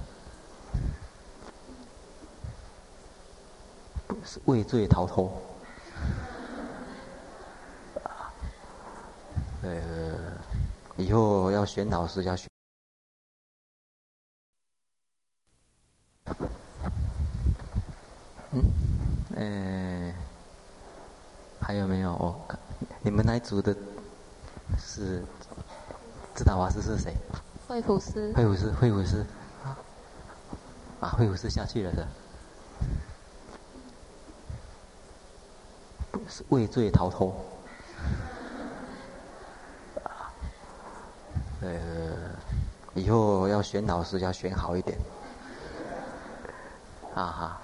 [4.08, 5.42] 不是畏罪逃脱。
[9.64, 10.38] 呃，
[10.98, 12.48] 以后要选老师要选。
[19.38, 20.14] 嗯，
[21.60, 22.12] 还有没有？
[22.12, 22.36] 哦，
[23.02, 23.76] 你们那一组的
[24.78, 25.22] 是
[26.36, 27.14] 知道法师是谁？
[27.68, 28.32] 惠普斯。
[28.34, 29.26] 惠普师，惠普师。
[31.06, 32.08] 啊，又是下去了的。
[36.28, 37.36] 是畏罪逃脱。
[41.62, 41.70] 呃，
[42.96, 44.98] 以后要选老师要选好一点。
[47.14, 47.62] 啊哈。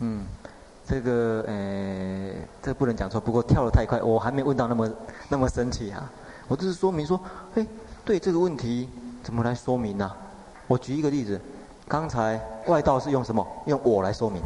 [0.00, 0.26] 嗯，
[0.86, 3.20] 这个呃，这不能讲错。
[3.20, 4.90] 不过跳得太快，我还没问到那么
[5.28, 6.10] 那么生气啊。
[6.48, 7.20] 我只是说明说，
[7.54, 7.66] 嘿，
[8.02, 8.88] 对这个问题
[9.22, 10.10] 怎么来说明呢、
[10.66, 11.38] 我举一个例子，
[11.86, 13.46] 刚才外道是用什么？
[13.66, 14.42] 用我来说明，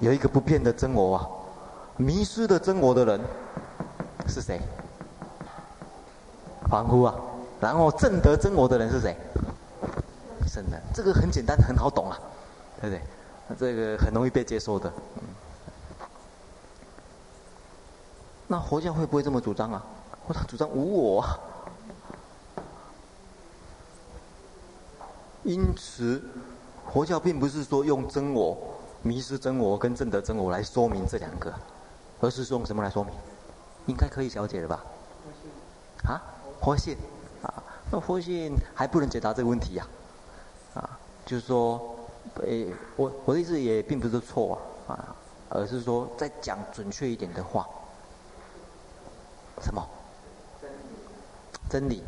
[0.00, 1.26] 有一个不变的真我啊，
[1.96, 3.20] 迷失的真我的人
[4.26, 4.60] 是谁？
[6.68, 7.14] 凡夫啊，
[7.60, 9.16] 然后证得真我的人是谁？
[10.46, 10.78] 圣人。
[10.92, 12.18] 这个很简单，很好懂啊，
[12.82, 13.02] 对不对？
[13.58, 14.92] 这个很容易被接受的。
[18.48, 19.84] 那佛教会不会这么主张啊？
[20.26, 21.24] 或者主张无我？
[25.44, 26.22] 因此，
[26.92, 28.58] 佛教并不是说用真我、
[29.02, 31.54] 迷失真我跟正得真我来说明这两个，
[32.20, 33.14] 而是说用什么来说明？
[33.86, 34.84] 应该可以了解了吧？
[36.04, 36.20] 啊，
[36.60, 36.96] 佛性
[37.42, 39.86] 啊，那佛性还不能解答这个问题呀、
[40.74, 40.80] 啊？
[40.80, 41.96] 啊，就是说，
[42.42, 45.16] 诶，我我的意思也并不是错啊，啊，
[45.48, 47.66] 而是说再讲准确一点的话，
[49.62, 49.82] 什么？
[51.78, 52.02] 真理。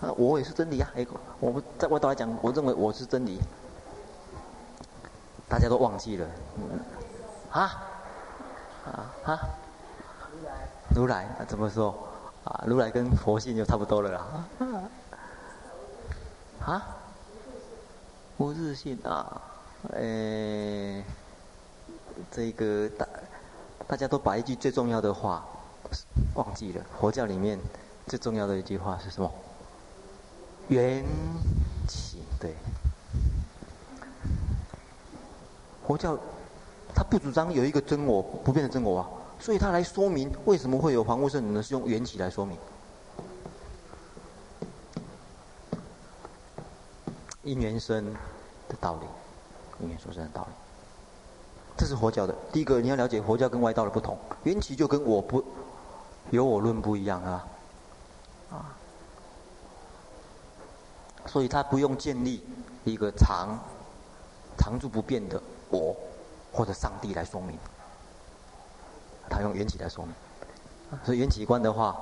[0.00, 0.90] 啊，我也是真理啊！
[0.96, 1.06] 哎，
[1.38, 3.38] 我不在外道来讲，我认为我是真理。
[5.46, 6.26] 大家都忘记了，
[6.56, 6.80] 嗯、
[7.50, 7.84] 啊
[8.86, 9.40] 啊啊！
[10.32, 11.94] 如来，如来啊，怎么说？
[12.44, 14.46] 啊，如来跟佛性就差不多了啦。
[16.64, 16.82] 啊？
[18.38, 19.42] 无自性啊？
[19.92, 21.04] 诶，
[22.30, 23.06] 这个大
[23.86, 25.44] 大家都把一句最重要的话
[26.34, 26.82] 忘记了。
[26.98, 27.58] 佛教里面
[28.06, 29.30] 最重要的一句话是什么？
[30.68, 31.04] 缘
[31.88, 32.54] 起，对。
[35.86, 36.16] 佛教，
[36.94, 41.62] 他不主张有一个真我不变的真我啊，所以他来说明为什么会有凡夫圣人呢？
[41.62, 42.56] 是用缘起来说明。
[47.42, 48.14] 因缘生
[48.68, 49.06] 的道理，
[49.80, 50.52] 因缘所生的道理。
[51.76, 52.34] 这是佛教的。
[52.50, 54.16] 第一个，你要了解佛教跟外道的不同。
[54.44, 55.44] 缘起就跟我不
[56.30, 57.46] 有我论不一样啊，
[58.50, 58.76] 啊，
[61.26, 62.44] 所以他不用建立
[62.84, 63.58] 一个常
[64.58, 65.96] 常住不变的我
[66.52, 67.58] 或者上帝来说明，
[69.28, 70.14] 他用缘起来说明。
[71.04, 71.96] 所以缘起观的话，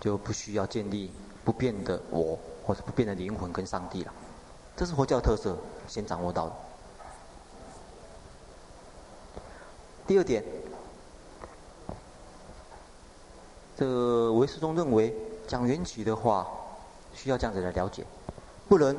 [0.00, 1.10] 就不需要建立
[1.44, 4.12] 不变的我或者不变的灵魂跟上帝了。
[4.76, 5.56] 这是佛教特色，
[5.88, 6.52] 先掌握到的。
[10.06, 10.44] 第二点，
[13.78, 15.14] 这个唯识宗认为
[15.46, 16.44] 讲缘起的话，
[17.14, 18.04] 需要这样子来了解，
[18.68, 18.96] 不能，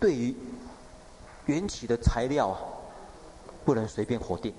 [0.00, 0.34] 对于
[1.46, 2.58] 缘起的材料啊，
[3.64, 4.52] 不能随便否定。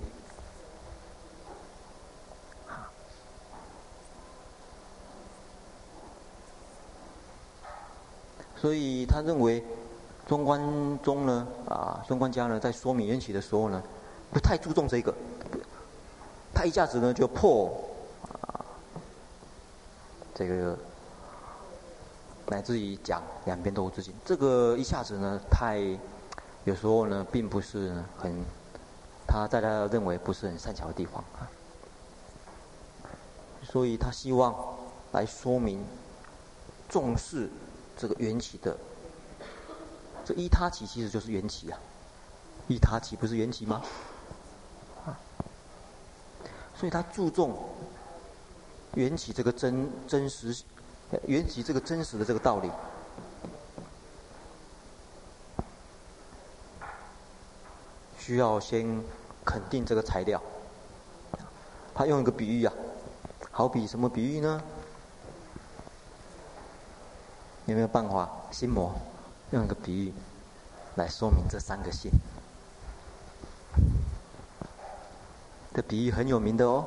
[8.56, 9.62] 所以他认为。
[10.26, 13.82] 中观中呢，啊，中观家呢，在说明缘起的时候呢，
[14.32, 15.12] 不太注重这个，
[16.54, 17.84] 他一下子呢就破，
[18.42, 18.64] 啊，
[20.34, 20.78] 这个
[22.46, 25.80] 乃至于讲两边都有自性，这个一下子呢太，
[26.64, 28.44] 有时候呢并不是很，
[29.26, 31.50] 他在他认为不是很善巧的地方啊，
[33.64, 34.54] 所以他希望
[35.12, 35.84] 来说明
[36.88, 37.50] 重视
[37.96, 38.76] 这个缘起的。
[40.24, 41.78] 这依他起其实就是缘起啊，
[42.68, 43.82] 依他起不是缘起吗？
[46.80, 47.54] 所以他注重
[48.94, 50.64] 缘起这个真真实，
[51.26, 52.70] 缘起这个真实的这个道理，
[58.18, 58.98] 需要先
[59.44, 60.42] 肯定这个材料。
[61.94, 62.72] 他用一个比喻啊，
[63.50, 64.62] 好比什么比喻呢？
[67.66, 68.90] 有没有办法心魔？
[69.50, 70.14] 用一个比喻
[70.94, 72.10] 来说明这三个性，
[75.72, 76.84] 这比喻很有名的哦。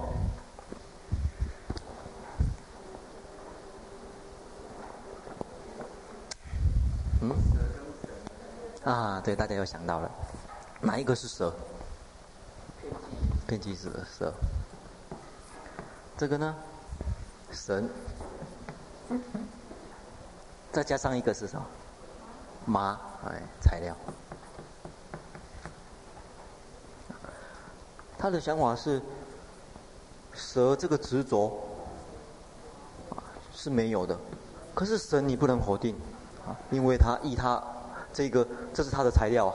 [7.22, 7.34] 嗯？
[8.84, 10.12] 啊，对，大家又想到了，
[10.82, 11.54] 哪一个是蛇？
[13.48, 14.34] 遍计是蛇。
[16.18, 16.56] 这个呢？
[17.52, 17.90] 神。
[20.74, 21.66] 再加上一个是什么？
[22.66, 23.96] 麻，哎，材料。
[28.24, 29.02] 他的想法是，
[30.34, 31.52] 蛇这个执着
[33.54, 34.18] 是没有的，
[34.74, 35.94] 可是神你不能否定
[36.48, 37.62] 啊，因为他依他
[38.14, 39.54] 这个，这是他的材料啊。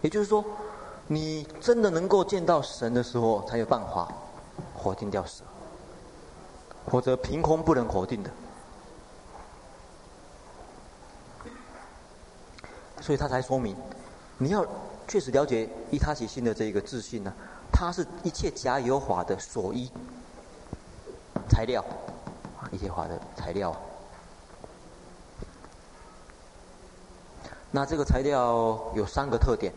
[0.00, 0.44] 也就是说，
[1.06, 4.12] 你真的能够见到神的时候，才有办法
[4.82, 5.44] 否定掉蛇，
[6.88, 8.30] 否则凭空不能否定的。
[13.00, 13.76] 所以他才说明，
[14.36, 14.66] 你要
[15.08, 17.32] 确实了解依他起性的这个自信呢，
[17.72, 19.90] 它是一切假有法的所依
[21.48, 21.82] 材料，
[22.70, 23.74] 一切法的材料。
[27.70, 29.72] 那这个材料有三个特点，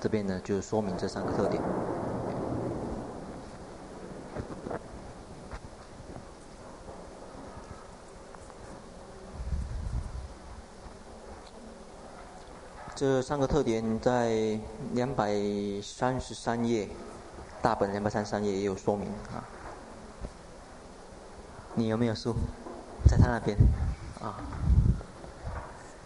[0.00, 1.62] 这边呢就说明这三个特点。
[13.04, 14.58] 这三个特点在
[14.94, 15.30] 两百
[15.82, 16.88] 三十三页，
[17.60, 19.44] 大本两百三十三页也有说明啊。
[21.74, 22.34] 你有没有书？
[23.06, 23.58] 在他那边
[24.22, 24.40] 啊。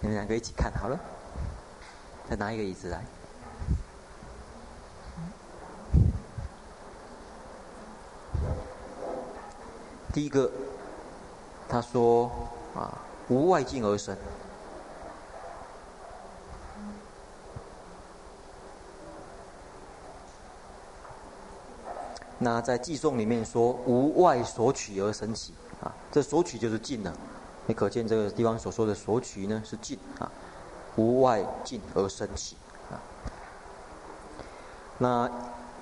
[0.00, 0.98] 你们两个一起看好了。
[2.28, 3.04] 再拿一个椅子来。
[10.12, 10.50] 第一个，
[11.68, 12.28] 他说
[12.74, 14.16] 啊，无外境而生。
[22.40, 27.12] 那在寄送里面说无外索取而生起啊，这索取就是境了。
[27.66, 30.30] 你可见这个地方所说的索取呢是境啊，
[30.94, 32.56] 无外境而生起
[32.92, 32.94] 啊。
[34.98, 35.28] 那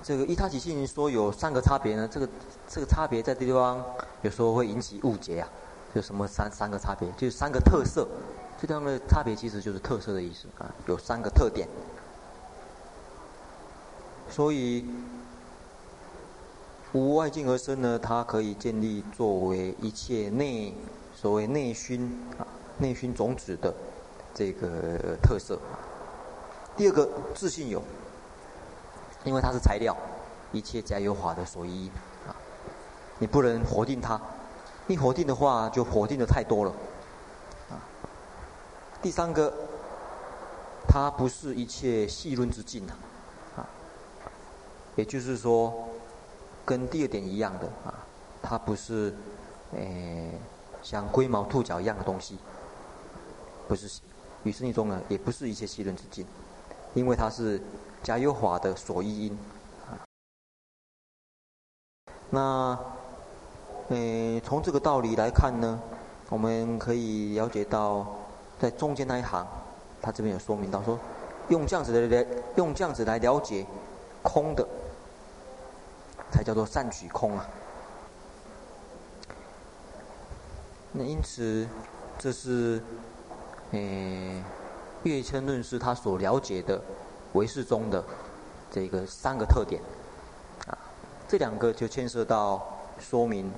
[0.01, 2.27] 这个依他起性说有三个差别呢，这个
[2.67, 3.85] 这个差别在这地方
[4.23, 5.47] 有时候会引起误解啊。
[5.93, 8.07] 就什么三三个差别，就是三个特色。
[8.59, 11.67] 这地方的差别其实就是特色的意思啊，有三个特点。
[14.27, 14.83] 所以。
[16.93, 20.73] 无外境而生呢，它可以建立作为一切内
[21.13, 23.73] 所谓内熏啊内熏种子的
[24.33, 25.59] 这个特色。
[26.77, 27.81] 第二个自信有，
[29.25, 29.95] 因为它是材料，
[30.51, 31.91] 一切假有法的所依
[32.27, 32.35] 啊。
[33.19, 34.19] 你不能否定它，
[34.87, 36.71] 一否定的话就否定的太多了。
[37.69, 37.81] 啊，
[39.01, 39.51] 第三个，
[40.87, 42.93] 它不是一切细论之境啊，
[43.57, 43.67] 啊，
[44.95, 45.89] 也就是说，
[46.67, 47.95] 跟第二点一样的啊，
[48.41, 49.15] 它不是，
[49.71, 50.39] 诶、呃，
[50.83, 52.37] 像龟毛兔角一样的东西，
[53.69, 54.01] 不是，
[54.43, 56.27] 与生俱中呢，也不是一切戏论之境，
[56.93, 57.61] 因为它是
[58.03, 59.37] 假有法的所依因。
[62.29, 62.77] 那，
[63.87, 65.79] 呃，从这个道理来看呢，
[66.29, 68.05] 我们可以了解到，
[68.59, 69.47] 在中间那一行，
[70.01, 70.99] 他这边有说明到说，
[71.47, 73.65] 用这样子的来，用这样子来了解
[74.21, 74.67] 空的，
[76.31, 77.45] 才叫做善取空啊。
[80.93, 81.67] 那因此，
[82.17, 82.81] 这是，
[83.71, 83.79] 呃，
[85.03, 86.81] 月称论师他所了解的
[87.33, 88.03] 唯识宗的
[88.71, 89.81] 这个三个特点
[90.65, 90.77] 啊。
[91.27, 93.51] 这两个就牵涉到说明，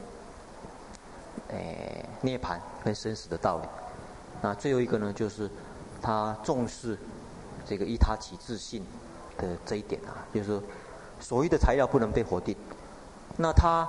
[1.50, 3.68] 诶，涅槃跟生死的道理。
[4.42, 5.50] 那最后一个呢，就是
[6.02, 6.98] 他重视
[7.66, 8.84] 这个依他起自性
[9.38, 10.62] 的这一点啊，就是说
[11.20, 12.56] 所谓的材料不能被否定。
[13.38, 13.88] 那他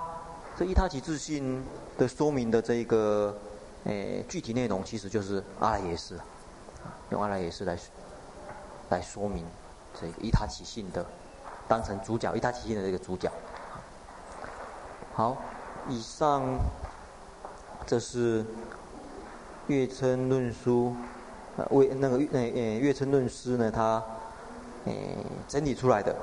[0.57, 1.65] 这一他起自性
[1.97, 3.37] 的说明的这一个
[3.85, 6.19] 诶具体内容，其实就是阿赖耶识，
[7.11, 7.79] 用阿赖耶识来
[8.91, 9.45] 来说明
[9.99, 11.05] 这个依他起性的，
[11.67, 13.31] 当成主角一他起性的这个主角。
[15.15, 15.37] 好，
[15.89, 16.43] 以上
[17.87, 18.45] 这是
[19.67, 20.95] 月称论书，
[21.57, 24.03] 呃，为那个那呃月称论师呢，他
[24.85, 24.93] 呃
[25.49, 26.15] 整理出来的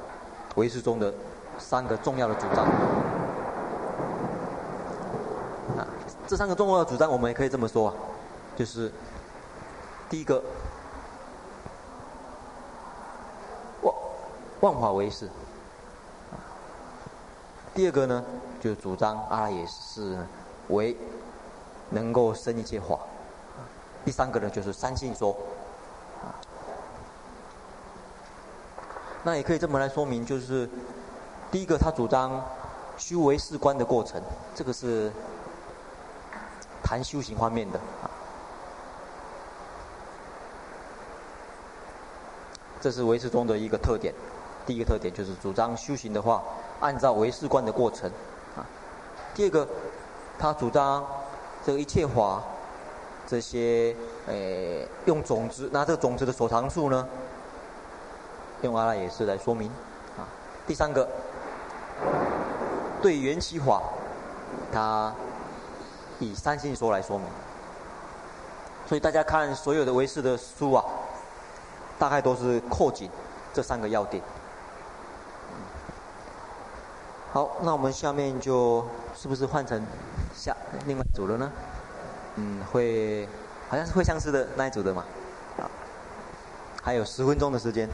[0.57, 1.13] 唯识中的
[1.57, 2.65] 三个重要的主张。
[5.77, 5.87] 啊，
[6.27, 7.93] 这三个重要的主张，我们也可以这么说啊，
[8.55, 8.91] 就是
[10.09, 10.41] 第一个，
[13.81, 13.93] 万
[14.61, 15.29] 万法唯识。
[17.75, 18.23] 第二个呢，
[18.59, 20.17] 就是主张阿赖耶识
[20.69, 20.97] 为
[21.91, 22.97] 能够生一切法。
[24.03, 25.37] 第三个呢，就是三性说。
[29.27, 30.69] 那也可以这么来说明，就是
[31.51, 32.41] 第一个，他主张
[32.97, 34.21] 修为事观的过程，
[34.55, 35.11] 这个是
[36.81, 38.07] 谈修行方面的啊。
[42.79, 44.13] 这是唯识中的一个特点。
[44.65, 46.41] 第一个特点就是主张修行的话。
[46.79, 48.09] 按照唯识观的过程，
[48.55, 48.63] 啊，
[49.33, 49.67] 第二个，
[50.39, 51.05] 他主张
[51.65, 52.41] 这个一切法，
[53.25, 53.93] 这些
[54.27, 57.05] 诶用种子，拿这个种子的所长处呢，
[58.61, 59.69] 用阿赖耶识来说明，
[60.17, 60.25] 啊，
[60.65, 61.07] 第三个，
[63.01, 63.81] 对缘起法，
[64.71, 65.13] 他
[66.19, 67.27] 以三性说来说明，
[68.87, 70.83] 所以大家看所有的唯识的书啊，
[71.99, 73.09] 大概都是扣紧
[73.53, 74.23] 这三个要点。
[77.31, 78.83] 好，那我们下面就
[79.15, 79.85] 是不是换成
[80.35, 80.55] 下
[80.87, 81.51] 另外一组了呢？
[82.35, 83.27] 嗯，会
[83.69, 85.03] 好像是会相似的那一组的嘛。
[85.57, 85.69] 好，
[86.81, 87.87] 还有十分钟的时间，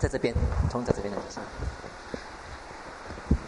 [0.00, 0.34] 在这边，
[0.68, 1.44] 从在这边来讲。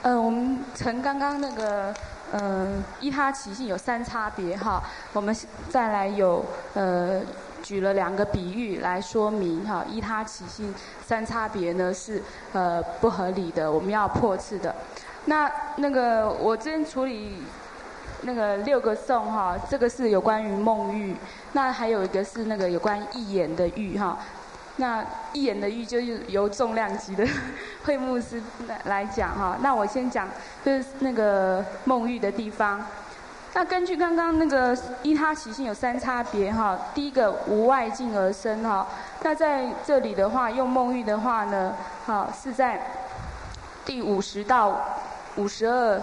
[0.02, 1.92] 嗯、我们从刚刚那个
[2.32, 4.82] 嗯依他起性有三差别哈，
[5.14, 5.34] 我们
[5.68, 6.44] 再来有
[6.74, 7.20] 呃。
[7.62, 10.74] 举了两个比喻来说明哈，依他起性
[11.06, 12.20] 三差别呢是
[12.52, 14.74] 呃不合理的，我们要破斥的。
[15.26, 17.40] 那那个我之前处理
[18.22, 21.14] 那个六个颂哈，这个是有关于梦喻，
[21.52, 24.18] 那还有一个是那个有关义眼的喻哈。
[24.76, 27.26] 那一眼的玉就是由重量级的
[27.84, 29.58] 慧木师来来讲哈。
[29.60, 30.28] 那我先讲
[30.64, 32.84] 就是那个梦玉的地方。
[33.54, 38.86] 那根据刚刚那个依他起性有三差别哈，第一个无外境而生哈，
[39.22, 41.74] 那在这里的话用梦玉的话呢，
[42.06, 42.80] 好是在
[43.84, 44.80] 第五十到
[45.36, 46.00] 五十二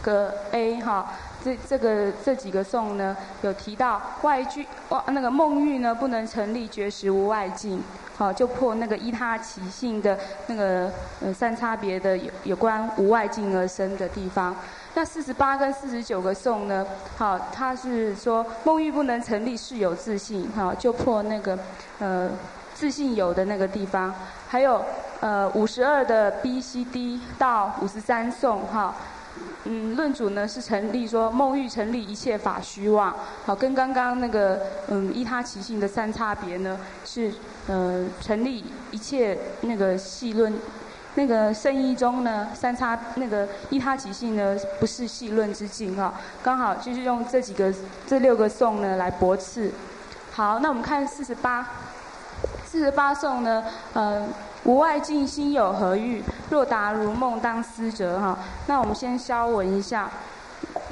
[0.00, 1.12] 个 A 哈，
[1.44, 7.82] 这这个这几个颂呢有提到外句哇那个梦喻呢不能成立绝食无外境，
[8.16, 10.90] 好就破那个依他起性的那个
[11.20, 14.56] 呃三差别的有有关无外境而生的地方。
[14.94, 16.86] 那四十八跟四十九个颂呢？
[17.18, 21.58] 好，他是说梦喻不能成立是有自信，哈，就破那个
[21.98, 22.30] 呃
[22.74, 24.14] 自信有的那个地方。
[24.48, 24.80] 还有
[25.18, 28.94] 呃五十二的 B、C、D 到五十三颂，哈，
[29.64, 33.14] 嗯，论主呢是成立说梦欲成立一切法虚妄，
[33.44, 37.32] 好，跟刚刚那个嗯依他起性的三差别呢是
[37.66, 40.52] 呃成立一切那个戏论。
[41.16, 46.12] 那个圣义中呢，三差那个依他起性呢，不是戏论之境哈，
[46.42, 47.72] 刚好就是用这几个
[48.04, 49.70] 这六个颂呢来驳斥。
[50.32, 51.68] 好，那我们看四十八，
[52.66, 53.62] 四十八颂呢，
[53.92, 54.26] 呃，
[54.64, 56.20] 无外境心有何欲？
[56.54, 58.38] 若达如梦当思者哈。
[58.68, 60.08] 那我们先消文一下，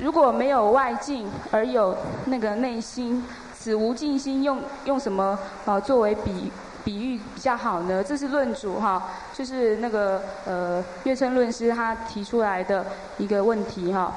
[0.00, 3.24] 如果没有外境而有那个内心，
[3.56, 6.50] 此无尽心用用什么呃作为比
[6.82, 8.02] 比喻比较好呢？
[8.02, 9.00] 这是论主哈，
[9.32, 12.84] 就是那个呃月称论师他提出来的
[13.18, 14.12] 一个问题哈。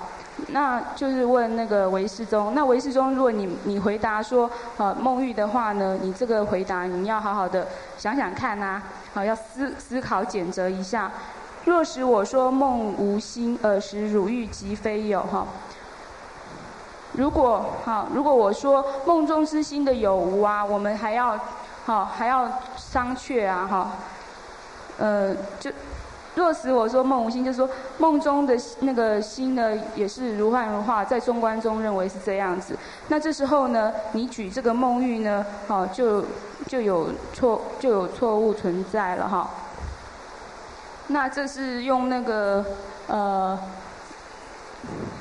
[0.48, 7.68] 那就是问那个韦世忠，那韦世忠，如果你你回答说，呃，梦玉的话呢，你这个回答你要好好的
[7.98, 8.82] 想想看呐、
[9.14, 11.10] 好要思思考检择一下。
[11.64, 15.48] 若使我说梦无心，尔时汝欲即非有哈。
[17.14, 21.40] 如果哈，如果我说梦中之心的有无啊，我们还要
[21.86, 23.92] 好还要商榷啊哈，
[25.00, 25.72] 呃就。
[26.36, 32.78] 若使我说梦无心，就是说梦中的那个心呢，也是如幻如化，在中观中认为是这样子。
[33.08, 36.26] 那这时候呢，你举这个梦喻呢，哦，就
[36.68, 39.50] 就有错就有错误存在了哈。
[41.08, 42.66] 那这是用那个
[43.08, 43.58] 呃，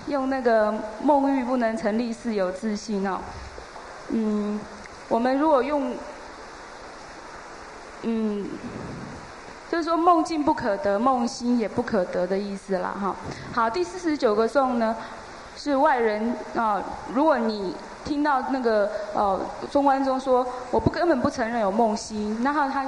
[0.09, 3.21] 用那个梦喻不能成立事有自信哦。
[4.09, 4.59] 嗯，
[5.09, 5.95] 我们如果用，
[8.03, 8.49] 嗯。
[9.75, 13.13] 就是说梦境不可得，梦心也不可得的意思啦，哈。
[13.53, 14.95] 好，第四十九个颂呢，
[15.57, 16.81] 是外人啊。
[17.13, 19.41] 如果你听到那个呃
[19.73, 22.87] 中观中说，我不根本不承认有梦心，然后他。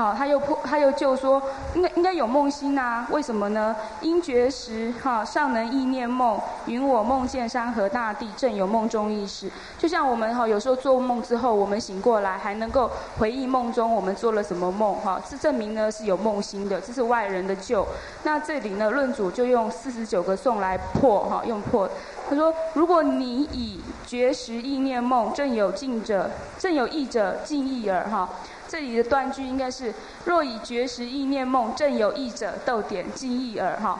[0.00, 1.42] 好，他又破，他又就说，
[1.74, 3.76] 应该应该有梦心呐、为什么呢？
[4.00, 9.50] 因觉时哈尚能忆念梦，云我梦见山河大地，正有梦中意识。
[9.76, 17.86] 就像我们哈有时候做梦之后，我们醒过来还能够回忆梦中我们做了什么梦哈，是证明呢是有梦心的，这是外人的救。
[18.22, 21.86] 那这里呢论主就用四十九个颂来破哈，用破。
[22.30, 28.28] 他说，如果你以觉时意念梦，正有境者，正有意者，尽意耳哈。
[28.68, 29.92] 这里的断句应该是：
[30.26, 33.98] 若以觉时意念梦，正有意者，逗点尽意耳哈。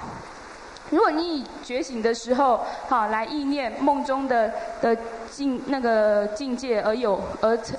[0.91, 4.97] 如果你以觉醒的时候，哈来意念梦中的的
[5.29, 7.77] 境那个境界而有而成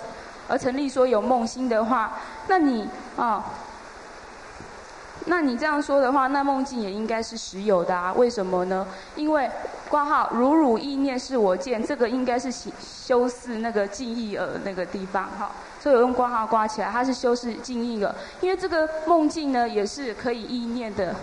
[0.49, 3.45] 而成立说有梦心的话，那你啊，
[5.27, 8.11] 那你这样说的话，那梦境也应该是实有的啊？
[8.13, 8.85] 为什么呢？
[9.15, 9.49] 因为
[9.91, 15.51] 挂号如汝意念是我见，这个应该是修饰那个尽意耳那个地方哈。
[15.81, 21.13] 所以我用挂号括起来，它是修饰尽意耳，因为这个梦境呢也是可以意念的，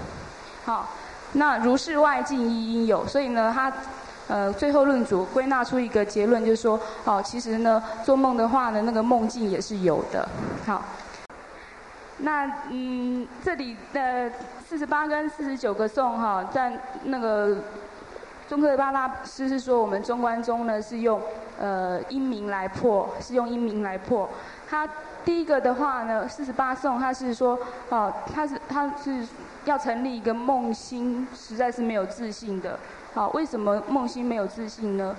[0.66, 0.90] 好，
[1.32, 3.72] 那如是外境亦应有，所以呢，它
[4.26, 10.28] 呃最后论主归纳出一个结论，就是说，哦，其实呢做梦的话呢，那个梦境也是有的，
[10.66, 10.84] 好，
[12.18, 14.30] 那嗯这里的
[14.68, 17.58] 四十八跟四十九个颂哈，在那个
[18.48, 21.20] 中科的巴大师是说，我们中观中呢是用。
[21.60, 24.28] 呃，因明来破，是用因明来破。
[24.70, 24.88] 他
[25.24, 29.26] 第一个的话呢，四十八颂，他是说，哦、他是他是
[29.64, 32.78] 要成立一个梦心，实在是没有自信的。
[33.12, 35.16] 好、为什么梦心没有自信呢？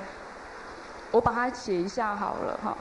[1.12, 2.74] 我把它写一下好了，哈。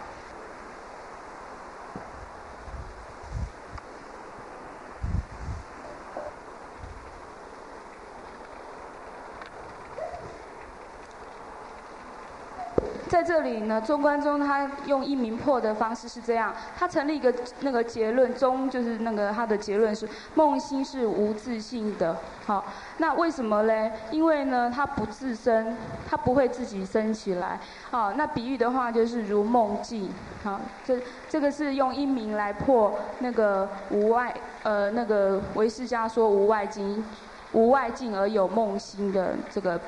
[13.09, 22.17] 在这里呢，中观宗他用因明破的方式是这样，他成立一个那个结论，中就是那个他的结论是梦心是无自性的。
[22.47, 22.64] 好，
[22.99, 23.91] 那为什么嘞？
[24.11, 25.76] 因为呢，它不自生，
[26.09, 27.59] 它不会自己生起来。
[27.91, 30.11] 好，那比喻的话就是如梦境。
[30.45, 37.05] 好，这这个是用因明来破那个无外，呃，那个唯识家说无外境，
[37.53, 39.80] 无外境而有梦心的这个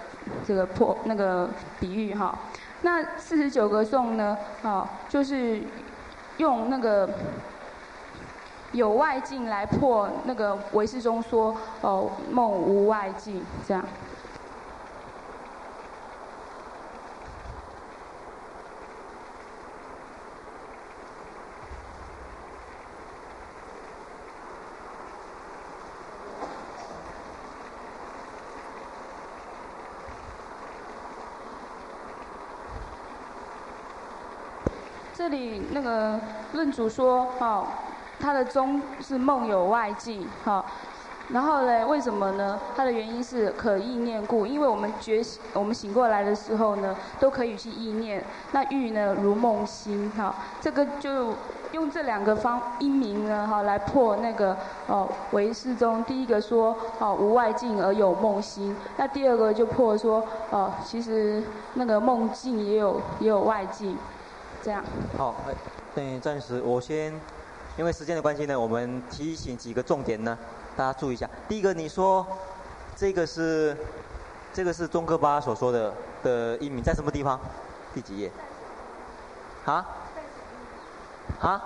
[0.47, 1.49] 这个破那个
[1.79, 2.39] 比喻哈。
[2.83, 4.37] 那四十九个颂呢？
[4.63, 5.63] 哦，就是
[6.39, 7.09] 用那个
[8.73, 13.85] 有外境来破那个唯识中说哦梦无外境这样。
[35.21, 36.19] 这里那个
[36.55, 37.67] 论主说，哦，
[38.19, 40.65] 他的宗是梦有外境，哈，
[41.29, 42.59] 然后呢，为什么呢？
[42.75, 48.25] 他的原因是可意念故，因为我们觉醒，我们醒过来的时候呢，都可以去意念。
[48.53, 51.35] 那欲呢，如梦心，哈，这个就
[51.73, 54.57] 用这两个方因名呢，哈，来破那个
[54.87, 61.43] 哦唯识宗第一个说哦无外境而有梦心，那第二个就破说哦，其实
[61.75, 63.99] 那个梦境也有也有外境。
[64.63, 64.85] 这样。
[65.17, 65.55] 好，哎，
[65.95, 67.13] 等暂时我先，
[67.77, 70.37] 因为时间的关系呢，我们提醒几个重点呢。
[70.77, 71.29] 大家注意一下。
[71.49, 72.27] 第一个，你说
[72.95, 73.77] 这个是
[74.53, 75.93] 这个是宗喀巴所说的
[76.23, 77.39] 的译名，在什么地方？
[77.95, 78.31] 第几页？
[79.65, 79.87] 啊？
[81.41, 81.63] 啊？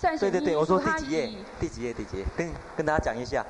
[0.00, 1.30] 对对对，我说第几页？
[1.58, 1.92] 第几页？
[1.92, 2.24] 第几页？
[2.36, 3.44] 跟跟大家讲一下。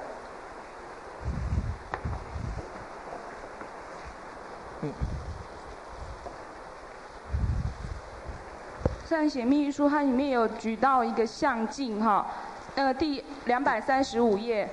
[4.83, 4.93] 嗯。
[9.09, 12.27] 善显密书它里面有举到一个相境哈，
[12.75, 14.69] 呃第两百三十五页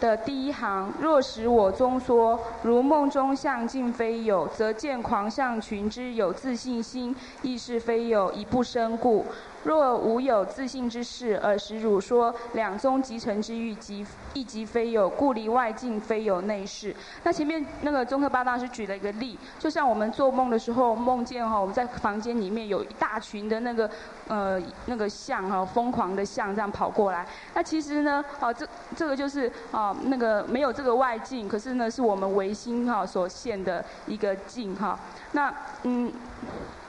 [0.00, 9.26] 的第一行，若使我中说，如梦中相境非有，则见狂象群之有自信心，亦是非有，以不生故。
[9.64, 16.94] 若无有自性之事，尔时汝说两宗即成之欲，即一即非有，故离外境非有内事。
[17.24, 23.90] 那前面那个宗喀巴大师举了一个例，就像我们做梦的时候，梦见哈我们在房间里面有一大群的那个
[24.28, 27.26] 呃那个象哈疯狂的象这样跑过来。
[27.52, 28.66] 那其实呢，哦这
[28.96, 34.98] 这个就是啊那个没有这个外境，可是呢是我们唯心哈所现的一个境哈。
[35.32, 36.10] 那嗯，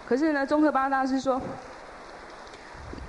[0.08, 1.42] 可是呢宗喀巴大师说。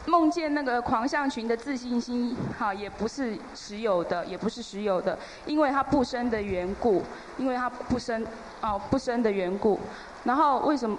[0.07, 5.17] 梦见那个狂象群的自信心，哈，也不是实有的，也不是实有的，
[5.47, 7.03] 因为它不生的缘故，
[7.39, 8.27] 因为它不生，
[8.61, 9.79] 哦，不生的缘故。
[10.25, 10.99] 然后为什么？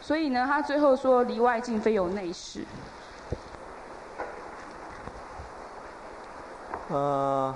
[0.00, 2.64] 所以呢，他最后说离外境非有内事。
[6.88, 7.54] 呃，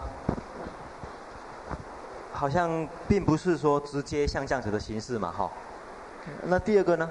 [2.33, 5.51] 好像并不是说直接像这样子的形式嘛，哈。
[6.45, 7.11] 那第二个呢？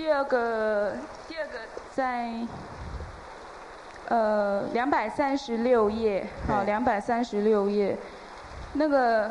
[0.00, 0.94] 第二个，
[1.28, 1.58] 第二个
[1.94, 2.32] 在
[4.08, 7.94] 呃两百三十六页，好，两百三十六页，
[8.72, 9.30] 那个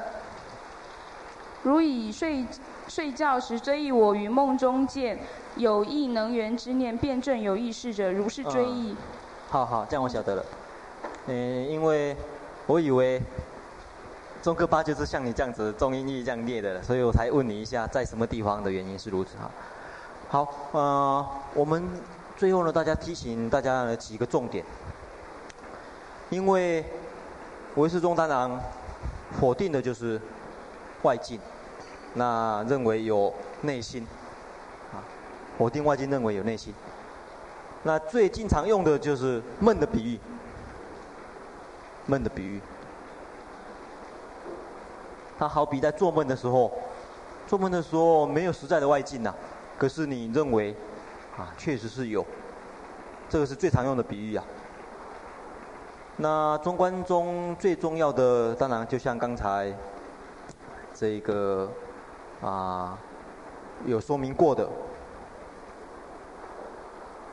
[1.64, 2.46] 如以睡
[2.88, 5.18] 睡觉时追忆我于梦中见
[5.56, 8.92] 有意能源之念，辩证有意识者，如是追忆。
[8.92, 8.98] 嗯、
[9.50, 10.46] 好好，这样我晓得了。
[11.26, 12.16] 嗯，因为
[12.68, 13.20] 我以为
[14.44, 19.50] 中科八就是像你这样子中音译这样列的，所以我才问你一下，在什么地方的原因是如此哈。
[20.32, 21.84] 好，呃，我们
[22.38, 24.64] 最后呢，大家提醒大家的几个重点。
[26.30, 26.86] 因为
[27.74, 28.62] 唯识宗当然
[29.40, 30.22] 否定的就是
[31.02, 31.40] 外境，
[32.14, 34.08] 那认为有内心，
[34.94, 35.02] 啊，
[35.58, 36.76] 否定外境认为有内心。
[37.82, 40.20] 那最经常用的就是梦的比喻，
[42.06, 42.62] 梦的比喻。
[45.40, 46.72] 他好比在做梦的时候，
[47.48, 49.34] 做梦的时候没有实在的外境呐。
[49.80, 50.76] 可是你认为，
[51.38, 52.26] 啊，确实是有，
[53.30, 54.44] 这个是最常用的比喻啊。
[56.18, 59.74] 那中观中最重要的，当然就像刚才
[60.94, 61.72] 这个
[62.42, 63.00] 啊
[63.86, 64.68] 有说明过的，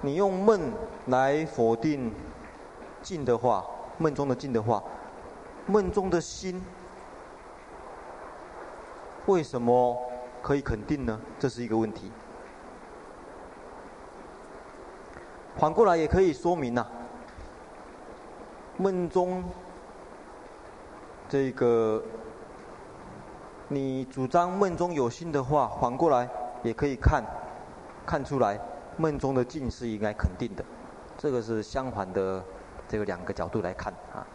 [0.02, 0.73] 你用梦
[1.06, 2.14] 来否定
[3.02, 3.66] 静的话，
[3.98, 4.81] 梦中的静的话，
[5.66, 6.62] 梦中的心
[9.27, 10.01] 为什么
[10.40, 11.20] 可以肯定呢？
[11.40, 12.12] 这是一个问题。
[15.59, 16.87] 反过来也可以说明呐、
[18.77, 19.43] 梦中
[21.28, 22.03] 这个
[23.69, 26.28] 你主张梦中有心的话，反过来
[26.62, 27.24] 也可以看
[28.05, 28.61] 看出来
[28.99, 30.65] 梦中的境是应该肯定的，
[31.16, 32.45] 这个是相反的
[32.87, 34.27] 这个两个角度来看啊。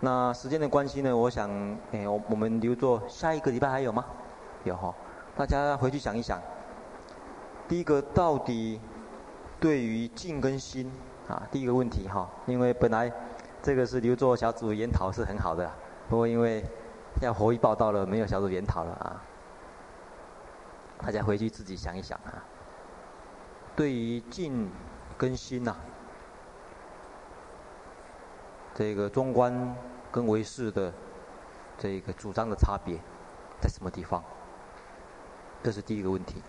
[0.00, 1.50] 那时间的关系呢，我想，
[1.92, 4.04] 哎，我我们留作下一个礼拜还有吗？
[4.64, 4.94] 有哈，
[5.36, 6.40] 大家回去想一想。
[7.68, 8.80] 第一个到底
[9.60, 10.90] 对于境跟心
[11.28, 13.12] 啊，第一个问题哈，因为本来
[13.62, 15.70] 这个是留作小组研讨是很好的，
[16.08, 16.64] 不过因为
[17.20, 19.22] 要活易报道了，没有小组研讨了啊。
[20.98, 22.42] 大家回去自己想一想啊。
[23.76, 24.70] 对于境
[25.16, 25.76] 跟心呐，
[28.74, 29.76] 这个中观
[30.10, 30.92] 跟唯识的
[31.76, 32.98] 这个主张的差别
[33.60, 34.24] 在什么地方？
[35.62, 36.42] 这是第一个问题。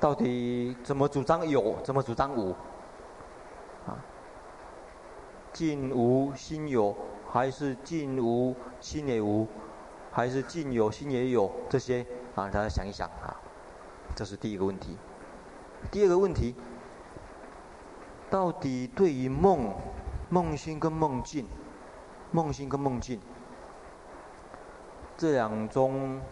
[0.00, 2.52] 到底怎么主张有，怎么主张无？
[3.86, 4.00] 啊，
[5.52, 6.96] 境无心有，
[7.30, 9.46] 还是境无心也无，
[10.10, 11.52] 还是境有心也有？
[11.68, 13.36] 这些啊，大家想一想啊，
[14.16, 14.96] 这是第一个问题。
[15.90, 16.54] 第二个问题，
[18.30, 19.70] 到底对于梦、
[20.30, 21.46] 梦心跟梦境、
[22.30, 23.20] 梦心跟梦境
[25.18, 26.22] 这两种，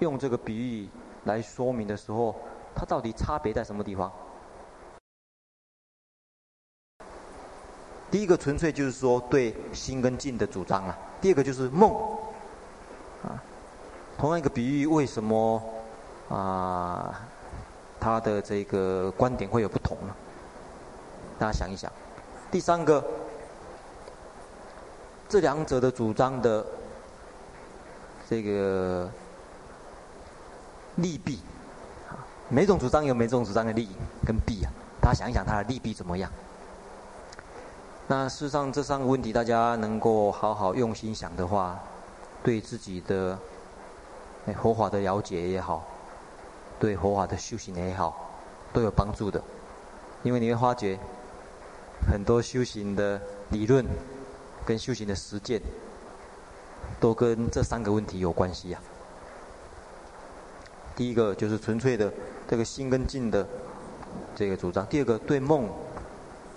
[0.00, 0.88] 用这个比喻。
[1.28, 2.34] 来说明的时候，
[2.74, 4.10] 它到底差别在什么地方？
[8.10, 10.98] 第一个纯粹就是说对心跟境的主张啊。
[11.20, 11.92] 第二个就是梦，
[13.22, 13.36] 啊，
[14.16, 15.62] 同样一个比喻，为什么
[16.30, 17.20] 啊，
[18.00, 20.14] 他的这个观点会有不同呢？
[21.38, 21.92] 大家想一想。
[22.50, 23.04] 第三个，
[25.28, 26.64] 这两者的主张的
[28.26, 29.10] 这个
[30.98, 31.38] 利弊，
[32.48, 33.88] 每种主张有每种主张的利
[34.26, 34.70] 跟弊啊。
[35.00, 36.30] 大家想一想，它的利弊怎么样？
[38.08, 41.78] 那事实上，这三个问题，大家能够好好用心想的话，
[42.42, 43.38] 对自己的
[44.60, 45.86] 佛法的了解也好，
[46.80, 48.30] 对佛法的修行也好，
[48.72, 49.40] 都有帮助的。
[50.24, 50.98] 因为你会发觉，
[52.10, 53.20] 很多修行的
[53.50, 53.86] 理论
[54.66, 55.62] 跟修行的实践，
[56.98, 58.80] 都跟这三个问题有关系呀。
[60.98, 62.12] 第一个就是纯粹的
[62.48, 63.46] 这个心跟境的
[64.34, 65.70] 这个主张；第二个对梦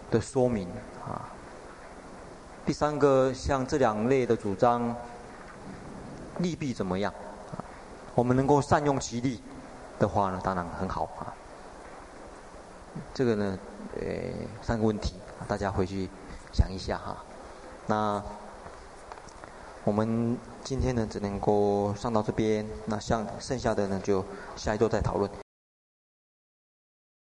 [0.10, 0.68] 的说明
[1.06, 1.30] 啊。
[2.66, 4.96] 第三个，像这两类的主张，
[6.40, 7.14] 利弊怎么样？
[8.16, 9.40] 我们能够善用其利
[10.00, 11.30] 的话呢，当然很好啊。
[13.14, 13.60] 这个呢，
[14.00, 14.06] 呃，
[14.64, 15.14] 三个问题，
[15.48, 16.10] 大家回去
[16.52, 17.16] 想一下哈。
[17.86, 18.24] 那
[19.84, 24.24] 我们今天呢，只能够上到这边，那像剩下的呢，就
[24.56, 25.30] 下一周再讨论。